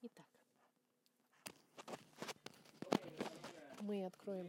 Итак, 0.00 0.26
мы 3.80 4.06
откроем 4.06 4.48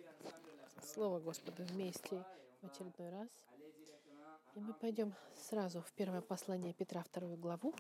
Слово 0.84 1.20
Господа 1.20 1.64
вместе 1.64 2.24
в 2.62 2.68
очередной 2.68 3.10
раз. 3.10 3.30
И 4.54 4.60
мы 4.60 4.76
пойдем 4.76 5.16
сразу 5.34 5.82
в 5.82 5.92
первое 5.94 6.22
послание 6.22 6.76
Петра, 6.76 7.02
вторую 7.02 7.36
главу. 7.38 7.74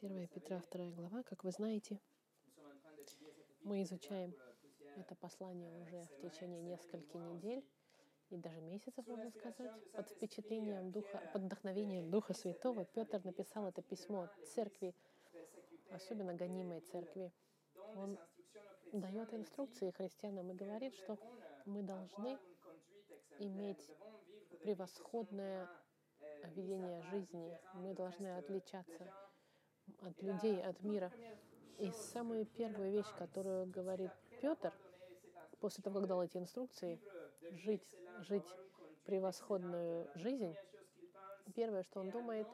Первая 0.00 0.28
Петра, 0.28 0.60
вторая 0.60 0.92
глава, 0.92 1.24
как 1.24 1.42
вы 1.42 1.50
знаете, 1.50 2.00
мы 3.64 3.82
изучаем 3.82 4.32
это 4.94 5.16
послание 5.16 5.72
уже 5.82 6.02
в 6.02 6.20
течение 6.20 6.62
нескольких 6.62 7.14
недель 7.16 7.64
и 8.30 8.36
даже 8.36 8.60
месяцев, 8.60 9.04
можно 9.08 9.30
сказать. 9.32 9.72
Под 9.92 10.08
впечатлением 10.08 10.92
Духа, 10.92 11.30
под 11.32 11.42
вдохновением 11.42 12.10
Духа 12.10 12.32
Святого 12.32 12.84
Петр 12.84 13.20
написал 13.24 13.66
это 13.66 13.82
письмо 13.82 14.28
церкви, 14.54 14.94
особенно 15.96 16.34
гонимой 16.34 16.80
церкви. 16.80 17.32
Он 17.96 18.18
дает 18.92 19.34
инструкции 19.34 19.90
христианам 19.90 20.50
и 20.50 20.54
говорит, 20.54 20.94
что 20.94 21.18
мы 21.64 21.82
должны 21.82 22.38
иметь 23.38 23.90
превосходное 24.62 25.68
видение 26.54 27.02
жизни. 27.10 27.58
Мы 27.74 27.94
должны 27.94 28.36
отличаться 28.36 29.12
от 30.00 30.22
людей, 30.22 30.62
от 30.62 30.80
мира. 30.82 31.12
И 31.78 31.90
самую 31.90 32.46
первую 32.46 32.90
вещь, 32.90 33.12
которую 33.18 33.66
говорит 33.66 34.10
Петр, 34.40 34.72
после 35.60 35.82
того, 35.82 36.00
как 36.00 36.08
дал 36.08 36.22
эти 36.22 36.38
инструкции, 36.38 37.00
жить, 37.50 37.86
жить 38.20 38.46
превосходную 39.04 40.08
жизнь, 40.14 40.54
первое, 41.54 41.82
что 41.82 42.00
он 42.00 42.10
думает, 42.10 42.46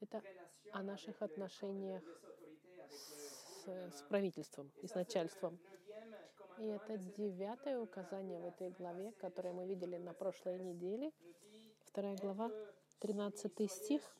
это 0.00 0.22
о 0.72 0.82
наших 0.82 1.20
отношениях 1.22 2.02
с, 3.66 4.02
правительством 4.08 4.70
и 4.82 4.86
с 4.86 4.94
начальством. 4.94 5.58
И 6.58 6.66
это 6.66 6.96
девятое 6.96 7.80
указание 7.80 8.38
в 8.38 8.44
этой 8.44 8.70
главе, 8.70 9.12
которое 9.12 9.52
мы 9.52 9.66
видели 9.66 9.96
на 9.96 10.12
прошлой 10.12 10.58
неделе. 10.58 11.12
Вторая 11.84 12.16
глава, 12.16 12.50
13 13.00 13.70
стих, 13.70 14.16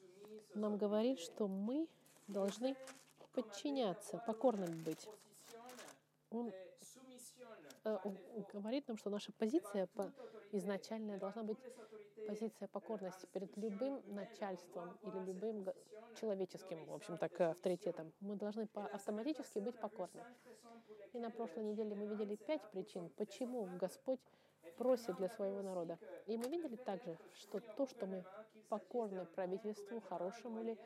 нам 0.54 0.76
говорит, 0.76 1.18
что 1.20 1.48
мы 1.48 1.88
должны 2.26 2.76
подчиняться, 3.32 4.22
покорным 4.26 4.70
быть. 4.84 5.08
Он 6.30 6.52
э, 7.84 7.98
говорит 8.52 8.88
нам, 8.88 8.96
что 8.96 9.10
наша 9.10 9.32
позиция 9.32 9.86
по, 9.86 10.10
изначальная 10.52 11.18
должна 11.18 11.42
быть 11.42 11.58
позиция 12.26 12.68
покорности 12.68 13.26
перед 13.32 13.56
любым 13.56 14.02
начальством 14.06 14.96
или 15.02 15.18
любым 15.24 15.66
человеческим, 16.20 16.84
в 16.84 16.92
общем 16.92 17.16
так, 17.18 17.40
авторитетом. 17.40 18.12
Мы 18.20 18.36
должны 18.36 18.66
по 18.66 18.86
автоматически 18.86 19.58
быть 19.58 19.78
покорны. 19.78 20.22
И 21.12 21.18
на 21.18 21.30
прошлой 21.30 21.64
неделе 21.64 21.94
мы 21.94 22.06
видели 22.06 22.36
пять 22.36 22.62
причин, 22.70 23.10
почему 23.16 23.68
Господь 23.78 24.20
просит 24.76 25.16
для 25.16 25.28
своего 25.28 25.62
народа. 25.62 25.98
И 26.26 26.36
мы 26.36 26.48
видели 26.48 26.76
также, 26.76 27.18
что 27.34 27.60
то, 27.60 27.86
что 27.86 28.06
мы 28.06 28.24
покорны 28.68 29.26
правительству, 29.26 30.00
хорошему 30.00 30.60
или 30.62 30.78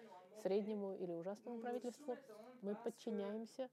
среднему 0.43 0.95
или 0.95 1.12
ужасному 1.12 1.61
правительству, 1.61 2.17
мы 2.62 2.75
подчиняемся, 2.75 3.71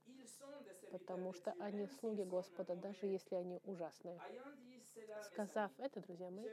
потому 0.91 1.33
что 1.33 1.53
они 1.59 1.87
слуги 1.87 2.23
Господа, 2.23 2.75
даже 2.75 3.07
если 3.07 3.35
они 3.35 3.59
ужасные. 3.65 4.19
Сказав 5.21 5.71
это, 5.77 6.01
друзья 6.01 6.29
мои, 6.29 6.47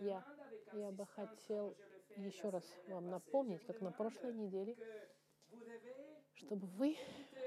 я, 0.00 0.24
я 0.72 0.90
бы 0.90 1.06
хотел 1.06 1.76
еще 2.16 2.50
раз 2.50 2.64
вам 2.88 3.08
напомнить, 3.08 3.64
как 3.64 3.80
на 3.80 3.92
прошлой 3.92 4.32
неделе, 4.32 4.76
чтобы 6.34 6.66
вы 6.66 6.96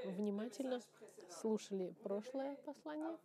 внимательно 0.04 0.80
слушали 1.28 1.94
прошлое 2.02 2.56
послание, 2.64 3.18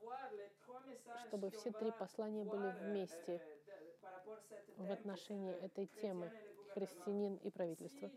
чтобы 1.28 1.50
все 1.52 1.72
три 1.72 1.92
послания 1.92 2.44
были 2.44 2.70
вместе 2.82 3.42
в 4.78 4.92
отношении 4.92 5.54
этой 5.64 5.88
темы 5.88 6.32
христианин 6.74 7.36
и 7.38 7.50
правительство. 7.50 8.12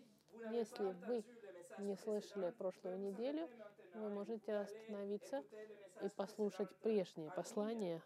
Если 0.51 0.85
вы 1.07 1.25
не 1.79 1.97
слышали 1.97 2.51
прошлую 2.51 2.99
неделю, 2.99 3.49
вы 3.95 4.09
можете 4.11 4.55
остановиться 4.55 5.43
и 6.03 6.09
послушать 6.09 6.75
прежние 6.81 7.31
послания 7.31 8.03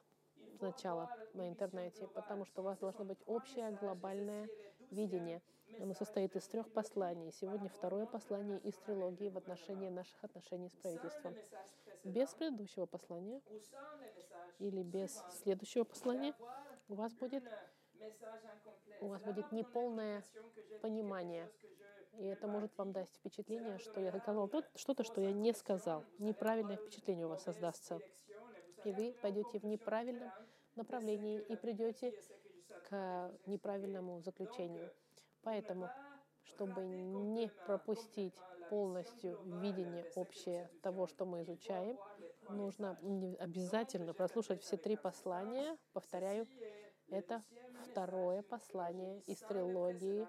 сначала 0.59 1.11
на 1.35 1.49
интернете, 1.49 2.07
потому 2.09 2.45
что 2.45 2.63
у 2.63 2.65
вас 2.65 2.79
должно 2.79 3.05
быть 3.05 3.19
общее 3.27 3.71
глобальное 3.71 4.49
видение. 4.91 5.41
Оно 5.81 5.95
состоит 5.95 6.35
из 6.35 6.47
трех 6.49 6.71
посланий. 6.73 7.33
Сегодня 7.33 7.69
второе 7.69 8.07
послание 8.07 8.59
из 8.61 8.75
трилогии 8.79 9.29
в 9.29 9.37
отношении 9.37 9.89
наших 9.89 10.23
отношений 10.25 10.69
с 10.69 10.75
правительством. 10.75 11.35
Без 12.05 12.35
предыдущего 12.35 12.87
послания 12.87 13.41
или 14.59 14.83
без 14.83 15.23
следующего 15.31 15.85
послания 15.85 16.35
у 16.89 16.95
вас 16.95 17.13
будет 17.15 17.45
у 19.01 19.09
вас 19.09 19.23
будет 19.23 19.53
неполное 19.53 20.25
понимание. 20.83 21.51
И 22.19 22.25
это 22.25 22.49
может 22.49 22.77
вам 22.77 22.93
дать 22.93 23.11
впечатление, 23.15 23.79
что 23.79 24.01
я 24.01 24.11
сказал 24.19 24.51
что-то, 24.75 25.05
что 25.05 25.21
я 25.21 25.33
не 25.33 25.53
сказал. 25.53 26.05
Неправильное 26.19 26.77
впечатление 26.77 27.27
у 27.27 27.29
вас 27.29 27.45
создастся. 27.45 28.01
И 28.85 28.93
вы 28.93 29.15
пойдете 29.21 29.59
в 29.59 29.65
неправильном 29.65 30.31
направлении 30.77 31.41
и 31.41 31.57
придете 31.57 32.15
к 32.89 33.33
неправильному 33.47 34.21
заключению. 34.21 34.91
Поэтому, 35.43 35.89
чтобы 36.45 36.87
не 36.87 37.49
пропустить 37.67 38.35
полностью 38.71 39.41
видение 39.61 40.11
общее 40.15 40.71
того, 40.83 41.07
что 41.07 41.25
мы 41.25 41.43
изучаем, 41.43 41.99
нужно 42.51 42.99
обязательно 43.39 44.15
прослушать 44.15 44.63
все 44.63 44.77
три 44.77 44.97
послания. 44.97 45.77
Повторяю, 45.93 46.47
это 47.11 47.43
второе 47.91 48.43
послание 48.43 49.21
из 49.23 49.39
трилогии. 49.39 50.27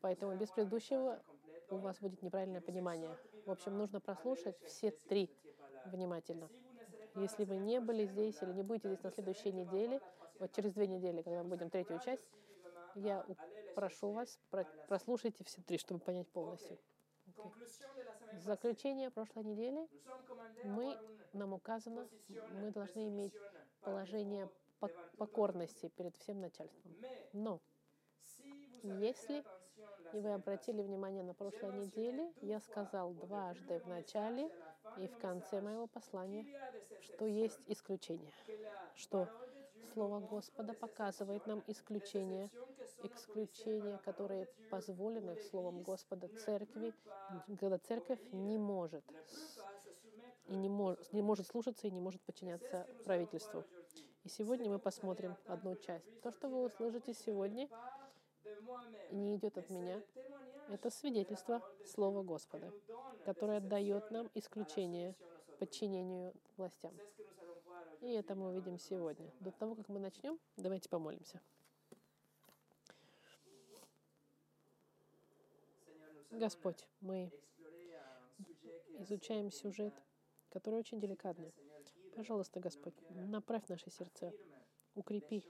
Поэтому 0.00 0.36
без 0.36 0.50
предыдущего 0.50 1.22
у 1.70 1.76
вас 1.76 1.98
будет 2.00 2.22
неправильное 2.22 2.60
понимание. 2.60 3.16
В 3.46 3.50
общем, 3.50 3.76
нужно 3.76 4.00
прослушать 4.00 4.60
все 4.64 4.90
три 4.90 5.30
внимательно. 5.84 6.48
Если 7.14 7.44
вы 7.44 7.56
не 7.56 7.80
были 7.80 8.06
здесь 8.06 8.42
или 8.42 8.52
не 8.52 8.62
будете 8.62 8.88
здесь 8.88 9.02
на 9.02 9.10
следующей 9.10 9.52
неделе, 9.52 10.00
вот 10.38 10.52
через 10.52 10.72
две 10.72 10.86
недели, 10.86 11.22
когда 11.22 11.42
мы 11.42 11.50
будем 11.50 11.70
третью 11.70 12.00
часть, 12.00 12.24
я 12.94 13.24
прошу 13.74 14.12
вас, 14.12 14.38
прослушайте 14.88 15.44
все 15.44 15.62
три, 15.62 15.78
чтобы 15.78 16.00
понять 16.00 16.28
полностью. 16.28 16.78
Okay. 17.26 18.38
Заключение 18.44 19.10
прошлой 19.10 19.44
недели. 19.44 19.88
Мы, 20.64 20.96
нам 21.32 21.52
указано, 21.52 22.08
мы 22.28 22.70
должны 22.70 23.08
иметь 23.08 23.32
положение 23.80 24.50
покорности 25.16 25.88
перед 25.88 26.16
всем 26.16 26.40
начальством. 26.40 26.94
Но 27.32 27.60
если, 28.82 29.44
и 30.12 30.20
вы 30.20 30.32
обратили 30.34 30.82
внимание 30.82 31.22
на 31.22 31.34
прошлой 31.34 31.72
неделе, 31.72 32.32
я 32.42 32.60
сказал 32.60 33.14
дважды 33.14 33.78
в 33.80 33.86
начале 33.86 34.50
и 34.96 35.06
в 35.06 35.18
конце 35.18 35.60
моего 35.60 35.86
послания, 35.86 36.46
что 37.00 37.26
есть 37.26 37.60
исключение, 37.66 38.32
что 38.94 39.28
Слово 39.92 40.20
Господа 40.20 40.74
показывает 40.74 41.46
нам 41.46 41.62
исключения, 41.66 42.50
исключения, 43.02 43.98
которые 44.04 44.46
позволены 44.70 45.36
Словом 45.50 45.82
Господа 45.82 46.28
церкви, 46.28 46.94
когда 47.60 47.78
церковь 47.78 48.20
не 48.32 48.58
может 48.58 49.04
и 50.46 50.56
не, 50.56 50.68
мож, 50.68 50.96
не 51.12 51.22
может 51.22 51.46
слушаться 51.46 51.86
и 51.86 51.90
не 51.90 52.00
может 52.00 52.20
подчиняться 52.22 52.86
правительству. 53.04 53.64
И 54.24 54.28
сегодня 54.28 54.70
мы 54.70 54.78
посмотрим 54.78 55.36
одну 55.46 55.76
часть. 55.76 56.20
То, 56.22 56.32
что 56.32 56.48
вы 56.48 56.64
услышите 56.64 57.14
сегодня, 57.14 57.68
не 59.10 59.36
идет 59.36 59.58
от 59.58 59.70
меня. 59.70 60.02
Это 60.68 60.90
свидетельство 60.90 61.62
Слова 61.84 62.22
Господа, 62.22 62.72
которое 63.24 63.60
дает 63.60 64.10
нам 64.10 64.30
исключение 64.34 65.14
подчинению 65.58 66.34
властям. 66.56 66.94
И 68.00 68.12
это 68.12 68.34
мы 68.34 68.48
увидим 68.48 68.78
сегодня. 68.78 69.32
До 69.40 69.50
того, 69.50 69.74
как 69.74 69.88
мы 69.88 69.98
начнем, 69.98 70.38
давайте 70.56 70.88
помолимся. 70.88 71.40
Господь, 76.30 76.86
мы 77.00 77.30
изучаем 78.98 79.50
сюжет, 79.50 79.94
который 80.50 80.80
очень 80.80 81.00
деликатный. 81.00 81.54
Пожалуйста, 82.16 82.60
Господь, 82.60 82.94
направь 83.10 83.68
наши 83.68 83.90
сердца, 83.90 84.32
укрепи 84.94 85.44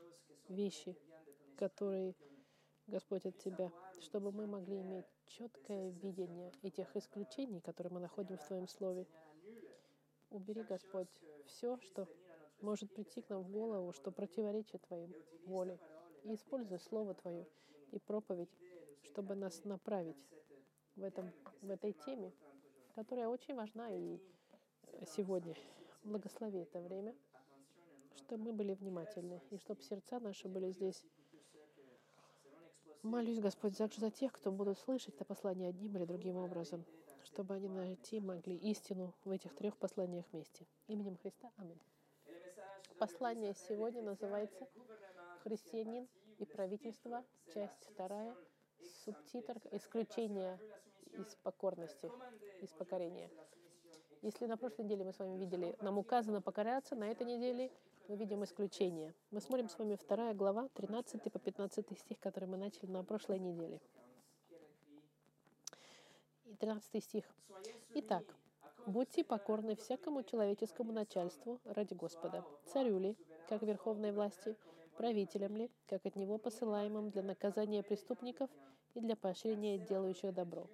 вещи, 0.49 0.96
которые 1.56 2.14
Господь, 2.86 3.25
от 3.25 3.38
Тебя, 3.38 3.72
чтобы 4.00 4.31
мы 4.31 4.46
могли 4.46 4.81
иметь 4.81 5.06
четкое 5.26 5.90
видение 5.90 6.52
этих 6.62 6.94
исключений, 6.96 7.60
которые 7.60 7.92
мы 7.92 8.00
находим 8.00 8.36
в 8.36 8.46
Твоем 8.46 8.69
Слове. 8.69 9.06
Убери, 10.31 10.62
Господь, 10.62 11.08
все, 11.46 11.78
что 11.78 12.06
может 12.60 12.92
прийти 12.92 13.22
к 13.22 13.31
нам 13.31 13.42
в 13.42 13.50
голову, 13.50 13.92
что 13.92 14.10
противоречит 14.10 14.82
Твоей 14.82 15.08
воле. 15.46 15.78
И 16.25 16.34
используй 16.34 16.78
Слово 16.78 17.14
Твое 17.14 17.46
и 17.92 17.98
проповедь, 17.98 18.50
чтобы 19.02 19.34
нас 19.34 19.64
направить 19.64 20.16
в, 20.96 21.02
этом, 21.02 21.32
в 21.62 21.70
этой 21.70 21.92
теме, 21.92 22.32
которая 22.94 23.28
очень 23.28 23.54
важна 23.54 23.90
и 23.90 24.19
сегодня. 25.06 25.54
Благослови 26.02 26.58
это 26.58 26.80
время, 26.80 27.14
чтобы 28.16 28.44
мы 28.44 28.52
были 28.52 28.75
внимательны, 28.75 29.40
и 29.50 29.56
чтобы 29.58 29.82
сердца 29.82 30.20
наши 30.20 30.48
были 30.48 30.70
здесь. 30.70 31.04
Молюсь, 33.04 33.38
Господь, 33.38 33.76
также 33.76 34.00
за 34.00 34.10
тех, 34.10 34.32
кто 34.32 34.50
будут 34.50 34.78
слышать 34.78 35.14
это 35.14 35.26
послание 35.26 35.68
одним 35.68 35.94
или 35.98 36.06
другим 36.06 36.38
образом, 36.38 36.86
чтобы 37.24 37.52
они 37.52 37.68
найти 37.68 38.18
могли 38.18 38.56
истину 38.56 39.12
в 39.24 39.30
этих 39.30 39.54
трех 39.54 39.76
посланиях 39.76 40.24
вместе. 40.32 40.66
Именем 40.86 41.18
Христа. 41.18 41.52
Аминь. 41.58 41.78
Послание 42.98 43.52
сегодня 43.68 44.00
называется 44.00 44.66
«Христианин 45.42 46.08
и 46.38 46.46
правительство», 46.46 47.22
часть 47.52 47.90
вторая, 47.92 48.34
субтитр 49.04 49.60
«Исключение 49.70 50.58
из 51.12 51.36
покорности, 51.42 52.10
из 52.62 52.70
покорения». 52.70 53.28
Если 54.22 54.46
на 54.46 54.56
прошлой 54.56 54.86
неделе 54.86 55.04
мы 55.04 55.12
с 55.12 55.18
вами 55.18 55.36
видели, 55.36 55.76
нам 55.82 55.98
указано 55.98 56.40
покоряться, 56.40 56.96
на 56.96 57.10
этой 57.10 57.26
неделе 57.26 57.70
мы 58.08 58.16
видим 58.16 58.44
исключение. 58.44 59.14
Мы 59.30 59.40
смотрим 59.40 59.68
с 59.68 59.78
вами 59.78 59.96
вторая 59.96 60.34
глава, 60.34 60.68
13 60.74 61.32
по 61.32 61.38
15 61.38 61.98
стих, 61.98 62.18
который 62.20 62.48
мы 62.48 62.56
начали 62.56 62.90
на 62.90 63.02
прошлой 63.04 63.38
неделе. 63.38 63.80
И 66.44 66.54
13 66.54 67.02
стих. 67.02 67.24
Итак, 67.94 68.24
будьте 68.86 69.24
покорны 69.24 69.76
всякому 69.76 70.22
человеческому 70.22 70.92
начальству 70.92 71.60
ради 71.64 71.94
Господа, 71.94 72.44
царю 72.66 72.98
ли, 72.98 73.16
как 73.48 73.62
верховной 73.62 74.12
власти, 74.12 74.56
правителям 74.96 75.56
ли, 75.56 75.70
как 75.86 76.04
от 76.06 76.16
него 76.16 76.38
посылаемым 76.38 77.10
для 77.10 77.22
наказания 77.22 77.82
преступников 77.82 78.50
и 78.94 79.00
для 79.00 79.16
поощрения 79.16 79.78
делающих 79.78 80.32
добро, 80.32 80.68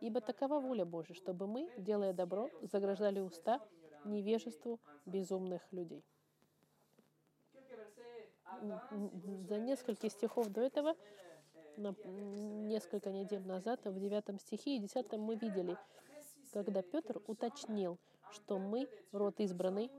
Ибо 0.00 0.22
такова 0.22 0.60
воля 0.60 0.86
Божия, 0.86 1.14
чтобы 1.14 1.46
мы, 1.46 1.70
делая 1.76 2.14
добро, 2.14 2.48
заграждали 2.62 3.20
уста 3.20 3.60
невежеству 4.04 4.80
безумных 5.04 5.70
людей. 5.72 6.02
За 9.48 9.58
несколько 9.58 10.08
стихов 10.08 10.48
до 10.48 10.60
этого, 10.60 10.94
на 11.76 11.94
несколько 12.04 13.10
недель 13.10 13.46
назад, 13.46 13.80
в 13.84 13.98
девятом 13.98 14.38
стихе 14.38 14.76
и 14.76 14.78
десятом 14.78 15.20
мы 15.22 15.36
видели, 15.36 15.76
когда 16.52 16.82
Петр 16.82 17.22
уточнил, 17.26 17.98
что 18.30 18.58
мы 18.58 18.88
род 19.12 19.40
избранный, 19.40 19.90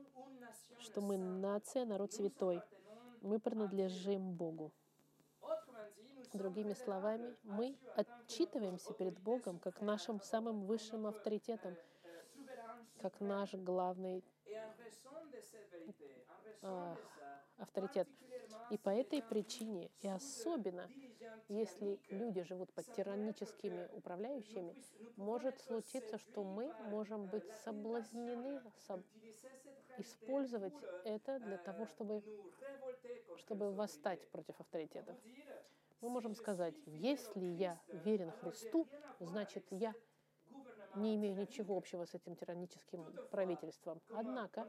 что 0.79 1.01
мы 1.01 1.17
нация, 1.17 1.85
народ 1.85 2.13
святой, 2.13 2.61
мы 3.21 3.39
принадлежим 3.39 4.33
Богу. 4.33 4.71
Другими 6.33 6.73
словами, 6.73 7.35
мы 7.43 7.75
отчитываемся 7.95 8.93
перед 8.93 9.19
Богом 9.19 9.59
как 9.59 9.81
нашим 9.81 10.21
самым 10.21 10.65
высшим 10.65 11.05
авторитетом, 11.05 11.75
как 13.01 13.19
наш 13.19 13.53
главный 13.53 14.19
э, 14.19 14.30
авторитет. 17.57 18.07
И 18.69 18.77
по 18.77 18.89
этой 18.89 19.21
причине, 19.21 19.91
и 20.01 20.07
особенно 20.07 20.89
если 21.47 21.99
люди 22.09 22.41
живут 22.43 22.71
под 22.73 22.85
тираническими 22.93 23.89
управляющими, 23.93 24.75
может 25.17 25.59
случиться, 25.59 26.17
что 26.17 26.43
мы 26.43 26.73
можем 26.89 27.27
быть 27.27 27.45
соблазнены, 27.63 28.61
соб... 28.87 29.01
использовать 29.97 30.73
это 31.03 31.39
для 31.39 31.57
того, 31.57 31.85
чтобы, 31.85 32.23
чтобы 33.37 33.73
восстать 33.73 34.25
против 34.29 34.59
авторитетов. 34.59 35.15
Мы 36.01 36.09
можем 36.09 36.33
сказать, 36.33 36.75
если 36.87 37.45
я 37.45 37.79
верен 37.89 38.31
Христу, 38.31 38.87
значит, 39.19 39.63
я 39.69 39.93
не 40.93 41.15
имею 41.15 41.35
ничего 41.37 41.77
общего 41.77 42.05
с 42.05 42.13
этим 42.13 42.35
тираническим 42.35 43.19
правительством. 43.29 44.01
Однако, 44.11 44.67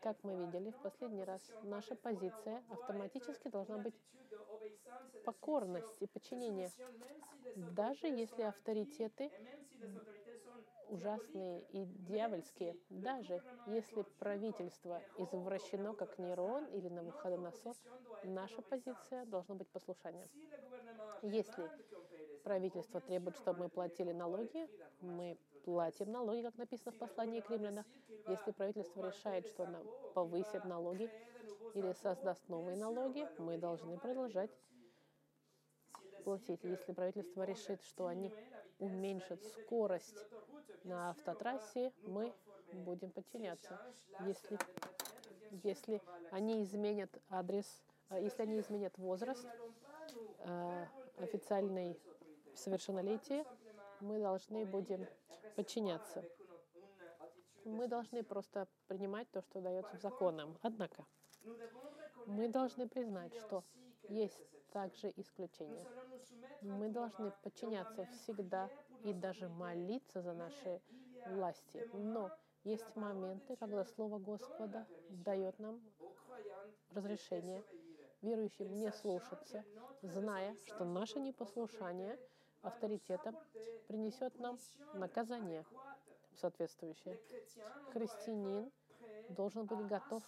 как 0.00 0.22
мы 0.24 0.36
видели 0.36 0.70
в 0.70 0.78
последний 0.78 1.24
раз, 1.24 1.42
наша 1.62 1.94
позиция 1.96 2.64
автоматически 2.68 3.48
должна 3.48 3.78
быть 3.78 3.94
покорность 5.22 5.96
и 6.00 6.06
подчинение. 6.06 6.72
Даже 7.54 8.06
если 8.08 8.42
авторитеты 8.42 9.32
ужасные 10.86 11.62
и 11.62 11.84
дьявольские, 11.84 12.76
даже 12.88 13.42
если 13.64 14.02
правительство 14.18 15.04
извращено, 15.16 15.94
как 15.94 16.18
Нерон 16.18 16.66
или 16.66 16.88
Навуходоносор, 16.88 17.76
наша 18.22 18.62
позиция 18.62 19.24
должна 19.26 19.54
быть 19.54 19.68
послушанием. 19.70 20.28
Если 21.22 21.72
правительство 22.46 23.00
требует, 23.00 23.36
чтобы 23.38 23.64
мы 23.64 23.68
платили 23.68 24.12
налоги, 24.12 24.70
мы 25.00 25.36
платим 25.64 26.12
налоги, 26.12 26.42
как 26.42 26.56
написано 26.56 26.92
в 26.92 26.98
послании 26.98 27.40
к 27.40 27.50
римлянам. 27.50 27.84
Если 28.28 28.52
правительство 28.52 29.04
решает, 29.04 29.48
что 29.48 29.64
оно 29.64 29.82
повысит 30.14 30.64
налоги 30.64 31.10
или 31.74 31.92
создаст 31.94 32.48
новые 32.48 32.76
налоги, 32.76 33.26
мы 33.38 33.58
должны 33.58 33.98
продолжать 33.98 34.52
платить. 36.22 36.62
Если 36.62 36.92
правительство 36.92 37.42
решит, 37.42 37.82
что 37.82 38.06
они 38.06 38.32
уменьшат 38.78 39.42
скорость 39.42 40.24
на 40.84 41.10
автотрассе, 41.10 41.92
мы 42.04 42.32
будем 42.72 43.10
подчиняться. 43.10 43.76
Если, 44.20 44.56
если 45.64 46.00
они 46.30 46.62
изменят 46.62 47.10
адрес, 47.28 47.66
а 48.08 48.20
если 48.20 48.42
они 48.42 48.60
изменят 48.60 48.96
возраст 48.98 49.48
э, 50.38 50.86
официальной 52.56 52.58
совершеннолетия, 52.58 53.44
мы 54.00 54.18
должны 54.18 54.64
будем 54.64 55.06
подчиняться. 55.54 56.24
Мы 57.64 57.88
должны 57.88 58.22
просто 58.22 58.66
принимать 58.86 59.30
то, 59.30 59.42
что 59.42 59.60
дается 59.60 59.96
законом. 59.98 60.56
Однако, 60.62 61.04
мы 62.26 62.48
должны 62.48 62.88
признать, 62.88 63.34
что 63.34 63.64
есть 64.08 64.40
также 64.72 65.12
исключения. 65.16 65.86
Мы 66.62 66.88
должны 66.88 67.32
подчиняться 67.42 68.06
всегда 68.06 68.70
и 69.04 69.12
даже 69.12 69.48
молиться 69.48 70.22
за 70.22 70.32
наши 70.32 70.80
власти. 71.26 71.88
Но 71.92 72.30
есть 72.64 72.96
моменты, 72.96 73.56
когда 73.56 73.84
Слово 73.84 74.18
Господа 74.18 74.86
дает 75.08 75.58
нам 75.58 75.80
разрешение 76.90 77.64
верующим 78.22 78.74
не 78.76 78.90
слушаться, 78.92 79.64
зная, 80.02 80.56
что 80.64 80.84
наше 80.84 81.20
непослушание 81.20 82.18
авторитетом 82.66 83.36
принесет 83.86 84.38
нам 84.38 84.58
наказание 84.92 85.64
соответствующее. 86.34 87.18
Христианин 87.92 88.70
должен 89.30 89.66
быть 89.66 89.86
готов 89.86 90.22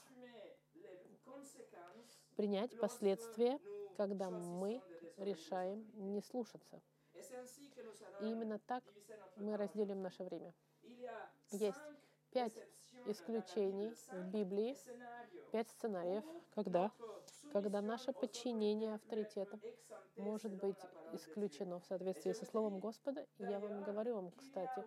принять 2.36 2.78
последствия, 2.78 3.58
когда 3.96 4.30
мы 4.30 4.80
решаем 5.16 5.84
не 5.94 6.20
слушаться. 6.22 6.80
И 8.20 8.26
именно 8.26 8.58
так 8.60 8.84
мы 9.36 9.56
разделим 9.56 10.02
наше 10.02 10.22
время. 10.24 10.54
Есть 11.50 11.80
пять 12.38 12.54
исключений 13.06 13.92
в 14.12 14.30
Библии, 14.30 14.76
пять 15.50 15.68
сценариев, 15.70 16.22
когда, 16.54 16.92
когда 17.52 17.80
наше 17.80 18.12
подчинение 18.12 18.94
авторитетам 18.94 19.60
может 20.16 20.52
быть 20.52 20.78
исключено 21.14 21.80
в 21.80 21.84
соответствии 21.86 22.32
со 22.32 22.44
Словом 22.44 22.78
Господа. 22.78 23.26
И 23.38 23.42
я 23.42 23.58
вам 23.58 23.82
говорю 23.82 24.14
вам, 24.14 24.30
кстати, 24.30 24.84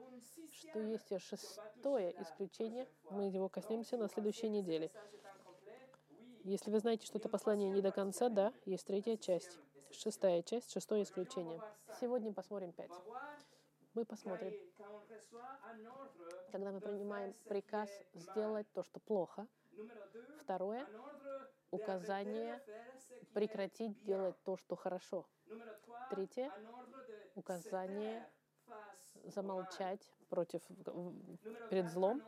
что 0.52 0.80
есть 0.80 1.12
и 1.12 1.18
шестое 1.18 2.16
исключение. 2.22 2.88
Мы 3.10 3.28
его 3.28 3.50
коснемся 3.50 3.98
на 3.98 4.08
следующей 4.08 4.48
неделе. 4.48 4.90
Если 6.46 6.72
вы 6.72 6.80
знаете, 6.80 7.06
что 7.06 7.18
это 7.18 7.28
послание 7.28 7.70
не 7.70 7.82
до 7.82 7.92
конца, 7.92 8.30
да, 8.30 8.54
есть 8.66 8.88
третья 8.88 9.18
часть. 9.18 9.60
Шестая 9.92 10.42
часть, 10.42 10.72
шестое 10.72 11.04
исключение. 11.04 11.62
Сегодня 12.00 12.32
посмотрим 12.32 12.72
пять. 12.72 12.92
Мы 13.94 14.06
посмотрим, 14.06 14.54
когда 16.52 16.72
мы 16.72 16.82
принимаем 16.82 17.34
приказ 17.48 17.90
сделать 18.14 18.68
то, 18.74 18.84
что 18.84 19.00
плохо. 19.00 19.48
Второе— 20.42 20.86
указание 21.72 22.62
прекратить 23.34 24.04
делать 24.04 24.36
то, 24.44 24.58
что 24.58 24.76
хорошо. 24.76 25.26
Третье— 26.10 26.52
указание 27.36 28.30
замолчать 29.24 30.14
против, 30.30 30.62
перед 31.70 31.90
злом. 31.90 32.22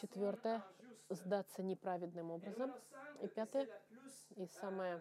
Четвертое— 0.00 0.62
сдаться 1.08 1.62
неправедным 1.62 2.30
образом. 2.30 2.74
И 3.20 3.28
пятое— 3.28 3.68
и 4.36 4.46
самое 4.46 5.00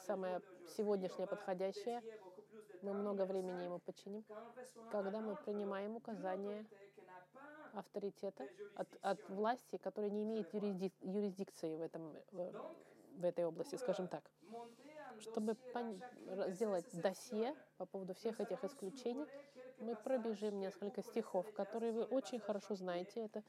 самое 0.00 0.40
сегодняшнее 0.76 1.26
подходящее, 1.26 2.02
мы 2.82 2.92
много 2.94 3.24
времени 3.24 3.64
ему 3.64 3.78
подчиним, 3.78 4.24
когда 4.90 5.20
мы 5.20 5.36
принимаем 5.36 5.96
указания 5.96 6.66
авторитета 7.74 8.48
от, 8.74 8.88
от 9.00 9.28
власти, 9.28 9.76
которая 9.76 10.10
не 10.10 10.24
имеет 10.24 10.52
юрисдик, 10.52 10.92
юрисдикции 11.00 11.76
в, 11.76 11.80
этом, 11.80 12.14
в, 12.32 13.24
этой 13.24 13.44
области, 13.44 13.76
скажем 13.76 14.08
так. 14.08 14.30
Чтобы 15.20 15.56
сделать 16.48 16.86
досье 16.92 17.54
по 17.78 17.86
поводу 17.86 18.14
всех 18.14 18.40
этих 18.40 18.62
исключений, 18.64 19.26
мы 19.78 19.96
пробежим 19.96 20.58
несколько 20.60 21.02
стихов, 21.02 21.52
которые 21.54 21.92
вы 21.92 22.04
очень 22.04 22.40
хорошо 22.40 22.74
знаете. 22.74 23.20
Это 23.24 23.42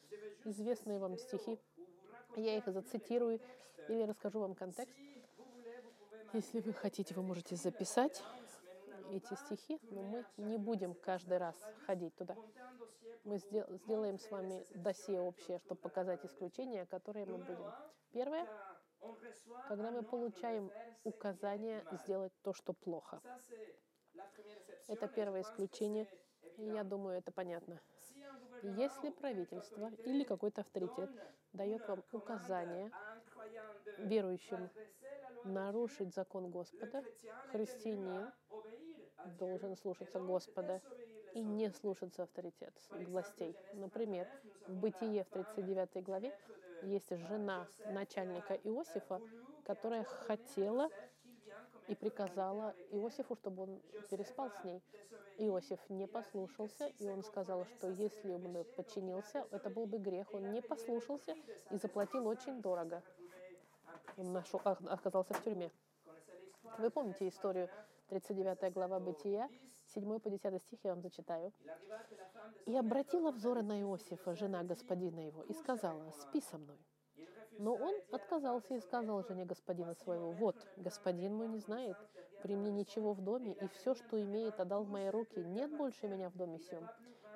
известные 0.46 1.00
вам 1.00 1.18
стихи. 1.18 1.60
Я 2.36 2.58
их 2.58 2.66
зацитирую 2.66 3.40
или 3.88 4.04
расскажу 4.04 4.40
вам 4.40 4.56
контекст. 4.56 4.96
Если 6.34 6.62
вы 6.62 6.74
хотите, 6.74 7.14
вы 7.14 7.22
можете 7.22 7.56
записать 7.56 8.24
эти 9.18 9.34
стихи, 9.36 9.80
но 9.92 10.02
мы 10.02 10.26
не 10.38 10.58
будем 10.58 10.94
каждый 10.96 11.38
раз 11.38 11.56
ходить 11.86 12.16
туда. 12.16 12.36
Мы 13.24 13.38
сделаем 13.38 14.18
с 14.18 14.30
вами 14.30 14.66
досье 14.76 15.22
общее, 15.22 15.60
чтобы 15.60 15.82
показать 15.82 16.26
исключения, 16.26 16.86
которые 16.86 17.26
мы 17.26 17.38
будем. 17.38 17.72
Первое, 18.12 18.48
когда 19.68 19.92
мы 19.92 20.04
получаем 20.04 20.72
указание 21.04 21.86
сделать 22.04 22.34
то, 22.42 22.54
что 22.54 22.74
плохо. 22.74 23.22
Это 24.88 25.08
первое 25.08 25.42
исключение, 25.42 26.08
и 26.58 26.66
я 26.66 26.84
думаю, 26.84 27.18
это 27.18 27.32
понятно. 27.32 27.82
Если 28.62 29.10
правительство 29.10 29.92
или 30.06 30.24
какой-то 30.24 30.62
авторитет 30.62 31.10
дает 31.54 31.88
вам 31.88 32.04
указание 32.12 32.92
верующим 33.98 34.70
нарушить 35.44 36.14
закон 36.14 36.50
Господа, 36.50 37.04
христианин 37.52 38.32
должен 39.40 39.76
слушаться 39.76 40.20
Господа 40.20 40.82
и 41.34 41.42
не 41.42 41.70
слушаться 41.72 42.24
авторитет 42.24 42.74
властей. 42.92 43.56
Например, 43.74 44.28
в 44.68 44.76
Бытие 44.76 45.24
в 45.24 45.30
39 45.30 46.04
главе 46.04 46.34
есть 46.84 47.10
жена 47.10 47.68
начальника 47.86 48.54
Иосифа, 48.56 49.22
которая 49.66 50.04
хотела 50.04 50.90
и 51.88 51.96
приказала 51.96 52.76
Иосифу, 52.92 53.36
чтобы 53.36 53.64
он 53.64 53.82
переспал 54.10 54.52
с 54.52 54.64
ней. 54.64 54.82
Иосиф 55.38 55.80
не 55.90 56.08
послушался, 56.08 56.88
и 57.00 57.08
он 57.10 57.24
сказал, 57.24 57.66
что 57.66 57.90
если 57.90 58.32
он 58.32 58.52
бы 58.52 58.64
подчинился, 58.64 59.48
это 59.52 59.70
был 59.70 59.88
бы 59.88 59.98
грех. 59.98 60.34
Он 60.34 60.52
не 60.52 60.62
послушался 60.62 61.36
и 61.72 61.78
заплатил 61.78 62.28
очень 62.28 62.62
дорого. 62.62 63.02
Он 64.18 64.32
нашел, 64.32 64.62
оказался 64.64 65.34
в 65.34 65.44
тюрьме. 65.44 65.72
Вы 66.78 66.90
помните 66.90 67.28
историю 67.28 67.70
39 68.08 68.74
глава 68.74 69.00
Бытия, 69.00 69.50
7 69.94 70.20
по 70.20 70.30
10 70.30 70.62
стих 70.62 70.80
я 70.84 70.92
вам 70.92 71.02
зачитаю. 71.02 71.52
«И 72.66 72.76
обратила 72.76 73.32
взоры 73.32 73.62
на 73.64 73.80
Иосифа, 73.82 74.36
жена 74.36 74.64
господина 74.64 75.20
его, 75.20 75.44
и 75.44 75.54
сказала, 75.54 76.10
«Спи 76.12 76.42
со 76.42 76.58
мной». 76.58 76.78
Но 77.60 77.76
он 77.76 77.94
отказался 78.12 78.76
и 78.76 78.80
сказал 78.80 79.24
жене 79.24 79.46
господина 79.46 79.94
своего, 79.94 80.32
«Вот, 80.32 80.56
господин 80.78 81.36
мой 81.36 81.48
не 81.48 81.60
знает 81.60 81.98
при 82.42 82.56
мне 82.56 82.72
ничего 82.72 83.14
в 83.14 83.22
доме, 83.22 83.54
и 83.54 83.68
все, 83.68 83.94
что 83.96 84.22
имеет, 84.22 84.60
отдал 84.60 84.84
в 84.84 84.90
мои 84.90 85.10
руки. 85.10 85.40
Нет 85.40 85.76
больше 85.78 86.08
меня 86.08 86.30
в 86.30 86.36
доме 86.36 86.60
сем. 86.60 86.90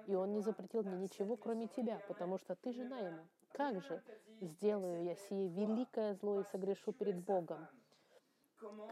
И 0.07 0.15
он 0.15 0.33
не 0.33 0.41
запретил 0.41 0.83
мне 0.83 0.97
ничего, 0.97 1.37
кроме 1.37 1.67
тебя, 1.67 2.01
потому 2.07 2.37
что 2.37 2.55
ты 2.55 2.73
жена 2.73 2.99
ему. 2.99 3.27
Как 3.53 3.81
же 3.81 4.03
сделаю 4.41 5.03
я 5.03 5.15
сие 5.15 5.47
великое 5.49 6.13
зло 6.15 6.41
и 6.41 6.43
согрешу 6.43 6.91
перед 6.91 7.23
Богом?» 7.23 7.67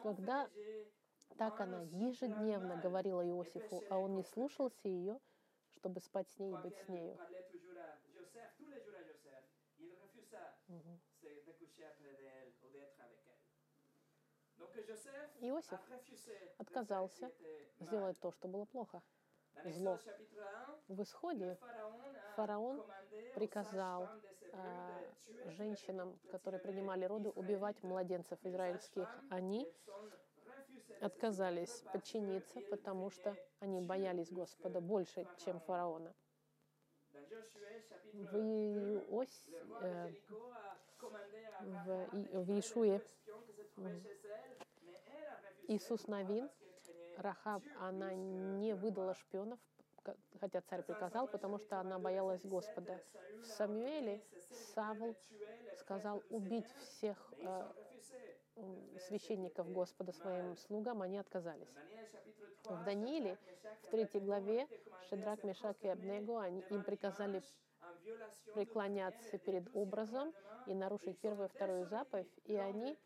Когда 0.03 0.47
так 1.37 1.59
она 1.59 1.81
ежедневно 1.81 2.77
говорила 2.77 3.25
Иосифу, 3.27 3.83
а 3.89 3.97
он 3.97 4.15
не 4.15 4.23
слушался 4.23 4.87
ее, 4.87 5.19
чтобы 5.71 5.99
спать 5.99 6.29
с 6.29 6.39
ней 6.39 6.53
и 6.53 6.57
быть 6.57 6.77
с 6.77 6.87
нею. 6.87 7.17
Иосиф 15.41 15.79
отказался 16.57 17.31
сделать 17.79 18.19
то, 18.19 18.31
что 18.31 18.47
было 18.47 18.65
плохо, 18.65 19.01
зло. 19.63 19.99
В 20.87 21.01
исходе 21.01 21.57
фараон 22.35 22.83
приказал 23.33 24.09
э, 24.51 25.51
женщинам, 25.51 26.17
которые 26.31 26.59
принимали 26.59 27.05
роды, 27.05 27.29
убивать 27.29 27.81
младенцев 27.83 28.39
израильских. 28.43 29.07
Они 29.29 29.67
отказались 31.01 31.83
подчиниться, 31.91 32.61
потому 32.69 33.09
что 33.09 33.35
они 33.59 33.81
боялись 33.81 34.31
Господа 34.31 34.81
больше, 34.81 35.27
чем 35.43 35.59
фараона. 35.61 36.13
В, 38.13 38.37
Иос, 38.37 39.27
э, 39.81 40.11
в, 41.59 42.43
в 42.43 42.51
Иешуе 42.51 43.01
Иисус 45.67 46.07
Навин, 46.07 46.49
Рахаб, 47.17 47.63
она 47.79 48.13
не 48.13 48.73
выдала 48.75 49.15
шпионов, 49.15 49.59
хотя 50.39 50.61
царь 50.61 50.83
приказал, 50.83 51.27
потому 51.27 51.57
что 51.57 51.79
она 51.79 51.97
боялась 51.99 52.43
Господа. 52.43 53.01
В 53.41 53.45
Самуэле 53.45 54.21
Савл 54.73 55.15
сказал 55.79 56.23
убить 56.29 56.71
всех 56.77 57.33
э, 57.37 57.71
священников 59.07 59.71
Господа 59.71 60.11
своим 60.11 60.55
слугам, 60.57 61.01
они 61.01 61.17
отказались. 61.17 61.73
В 62.63 62.83
Данииле, 62.83 63.37
в 63.83 63.89
третьей 63.89 64.21
главе, 64.21 64.67
Шедрак, 65.09 65.43
Мешак 65.43 65.77
и 65.83 65.87
Абнего, 65.87 66.41
они, 66.41 66.61
им 66.69 66.83
приказали 66.83 67.41
преклоняться 68.53 69.37
перед 69.37 69.67
образом 69.75 70.33
и 70.67 70.73
нарушить 70.73 71.19
первую 71.19 71.47
и 71.47 71.51
вторую 71.51 71.85
заповедь, 71.85 72.31
и 72.45 72.55
они, 72.55 72.97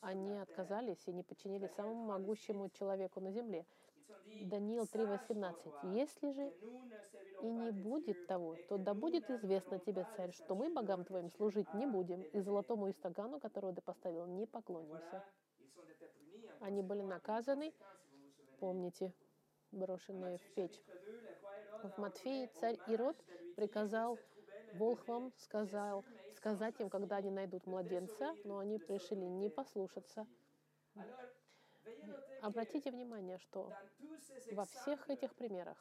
они 0.00 0.38
отказались 0.38 1.06
и 1.06 1.12
не 1.12 1.22
подчинились 1.22 1.72
самому 1.72 2.06
могущему 2.06 2.70
человеку 2.70 3.20
на 3.20 3.30
земле. 3.30 3.66
Даниил 4.40 4.84
3.18. 4.84 5.72
«Если 5.82 6.30
же 6.32 6.52
и 7.42 7.50
не 7.50 7.70
будет 7.70 8.26
того, 8.26 8.56
то 8.68 8.78
да 8.78 8.94
будет 8.94 9.30
известно 9.30 9.78
тебе, 9.78 10.04
царь, 10.16 10.32
что 10.32 10.54
мы 10.54 10.72
богам 10.72 11.04
твоим 11.04 11.30
служить 11.30 11.72
не 11.74 11.86
будем, 11.86 12.22
и 12.32 12.40
золотому 12.40 12.90
истагану, 12.90 13.40
которого 13.40 13.74
ты 13.74 13.80
поставил, 13.80 14.26
не 14.26 14.46
поклонимся». 14.46 15.22
Они 16.60 16.82
были 16.82 17.02
наказаны, 17.02 17.72
помните, 18.58 19.12
брошенные 19.72 20.38
в 20.38 20.54
печь. 20.54 20.80
В 21.82 22.00
Матфеи 22.00 22.46
царь 22.60 22.78
Ирод 22.86 23.16
приказал 23.56 24.18
волхвам, 24.72 25.32
сказал, 25.36 26.04
сказать 26.36 26.80
им, 26.80 26.88
когда 26.88 27.16
они 27.16 27.30
найдут 27.30 27.66
младенца, 27.66 28.36
но 28.44 28.58
они 28.58 28.78
решили 28.88 29.24
не 29.24 29.48
послушаться. 29.50 30.26
Обратите 32.40 32.90
внимание, 32.90 33.38
что 33.38 33.72
во 34.52 34.64
всех 34.64 35.08
этих 35.10 35.34
примерах 35.34 35.78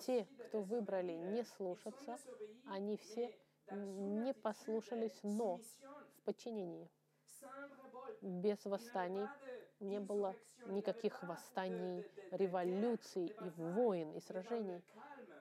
те, 0.00 0.26
кто 0.46 0.62
выбрали 0.62 1.12
не 1.12 1.44
слушаться, 1.44 2.18
они 2.66 2.96
все 2.96 3.34
не 3.70 4.32
послушались, 4.34 5.18
но 5.22 5.58
в 5.58 6.22
подчинении. 6.24 6.88
Без 8.22 8.64
восстаний 8.64 9.26
не 9.80 10.00
было 10.00 10.34
никаких 10.66 11.22
восстаний, 11.22 12.04
революций 12.30 13.26
и 13.26 13.50
войн 13.50 14.12
и 14.12 14.20
сражений. 14.20 14.82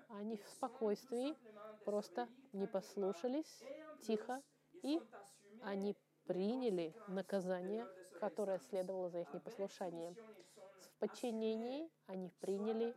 Они 0.10 0.38
в 0.38 0.48
спокойствии 0.50 1.36
просто 1.84 2.28
не 2.54 2.68
послушались 2.68 3.64
тихо, 4.02 4.42
и 4.84 5.02
они 5.62 5.96
приняли 6.26 6.94
наказание 7.08 7.88
которое 8.20 8.60
следовало 8.60 9.10
за 9.10 9.22
их 9.22 9.34
непослушание. 9.34 10.16
В 10.82 11.00
подчинении 11.00 11.90
они 12.08 12.30
приняли 12.40 12.96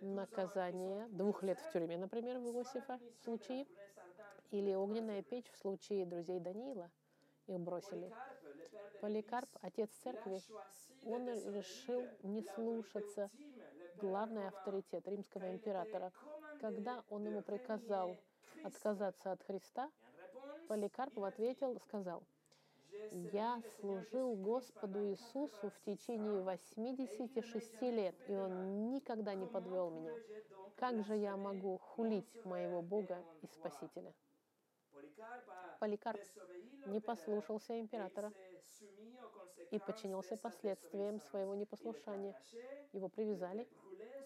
наказание 0.00 1.06
двух 1.08 1.42
лет 1.42 1.58
в 1.60 1.72
тюрьме, 1.72 1.96
например, 1.96 2.38
в 2.38 2.46
Иосифа 2.46 2.98
в 3.18 3.24
случае, 3.24 3.66
или 4.50 4.74
огненная 4.74 5.22
печь 5.22 5.50
в 5.50 5.56
случае 5.56 6.06
друзей 6.06 6.40
Даниила. 6.40 6.90
Их 7.46 7.58
бросили. 7.58 8.12
Поликарп, 9.00 9.48
отец 9.62 9.90
церкви, 10.02 10.40
он 11.04 11.26
решил 11.54 12.06
не 12.22 12.42
слушаться 12.42 13.30
главный 13.96 14.46
авторитет 14.48 15.08
римского 15.08 15.50
императора. 15.50 16.12
Когда 16.60 17.02
он 17.08 17.24
ему 17.26 17.42
приказал 17.42 18.16
отказаться 18.62 19.32
от 19.32 19.42
Христа, 19.42 19.90
Поликарп 20.68 21.18
ответил, 21.18 21.80
сказал, 21.80 22.22
я 23.32 23.62
служил 23.80 24.34
Господу 24.36 25.10
Иисусу 25.10 25.70
в 25.70 25.80
течение 25.80 26.40
86 26.42 27.82
лет, 27.82 28.14
и 28.28 28.34
Он 28.34 28.90
никогда 28.90 29.34
не 29.34 29.46
подвел 29.46 29.90
меня. 29.90 30.12
Как 30.76 31.04
же 31.04 31.16
я 31.16 31.36
могу 31.36 31.78
хулить 31.78 32.44
моего 32.44 32.82
Бога 32.82 33.24
и 33.42 33.46
Спасителя? 33.46 34.12
Поликарп 35.80 36.20
не 36.86 37.00
послушался 37.00 37.78
императора 37.80 38.32
и 39.70 39.78
подчинился 39.78 40.36
последствиям 40.36 41.20
своего 41.20 41.54
непослушания. 41.54 42.34
Его 42.92 43.08
привязали, 43.08 43.68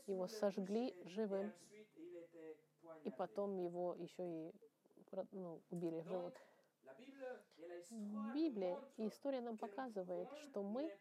его 0.06 0.26
сожгли 0.26 0.94
живым, 1.04 1.52
и 3.04 3.10
потом 3.10 3.56
его 3.58 3.94
еще 3.94 4.26
и 4.26 4.52
ну, 5.32 5.60
убили 5.70 6.00
в 6.00 6.08
живот. 6.08 6.34
Библия 8.34 8.80
и 8.96 9.08
история 9.08 9.40
нам 9.40 9.56
показывает, 9.56 10.28
что 10.38 10.62
мы 10.62 10.92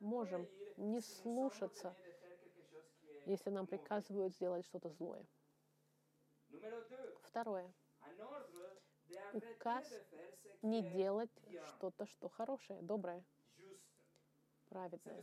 можем 0.00 0.46
не 0.76 1.00
слушаться, 1.00 1.94
если 3.26 3.50
нам 3.50 3.66
приказывают 3.66 4.34
сделать 4.34 4.64
что-то 4.66 4.90
злое. 4.90 5.24
Второе. 7.22 7.72
Указ 9.32 9.86
не 10.62 10.82
делать 10.82 11.30
что-то, 11.66 12.06
что 12.06 12.28
хорошее, 12.28 12.80
доброе, 12.82 13.24
праведное. 14.68 15.22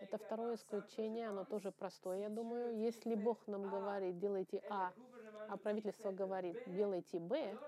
Это 0.00 0.18
второе 0.18 0.54
исключение, 0.54 1.28
оно 1.28 1.44
тоже 1.44 1.72
простое, 1.72 2.20
я 2.20 2.28
думаю. 2.28 2.78
Если 2.78 3.14
Бог 3.14 3.46
нам 3.46 3.68
говорит, 3.68 4.18
делайте 4.18 4.62
А, 4.68 4.92
а 5.48 5.56
правительство 5.56 6.12
говорит, 6.12 6.56
делайте 6.66 7.18
Б, 7.18 7.58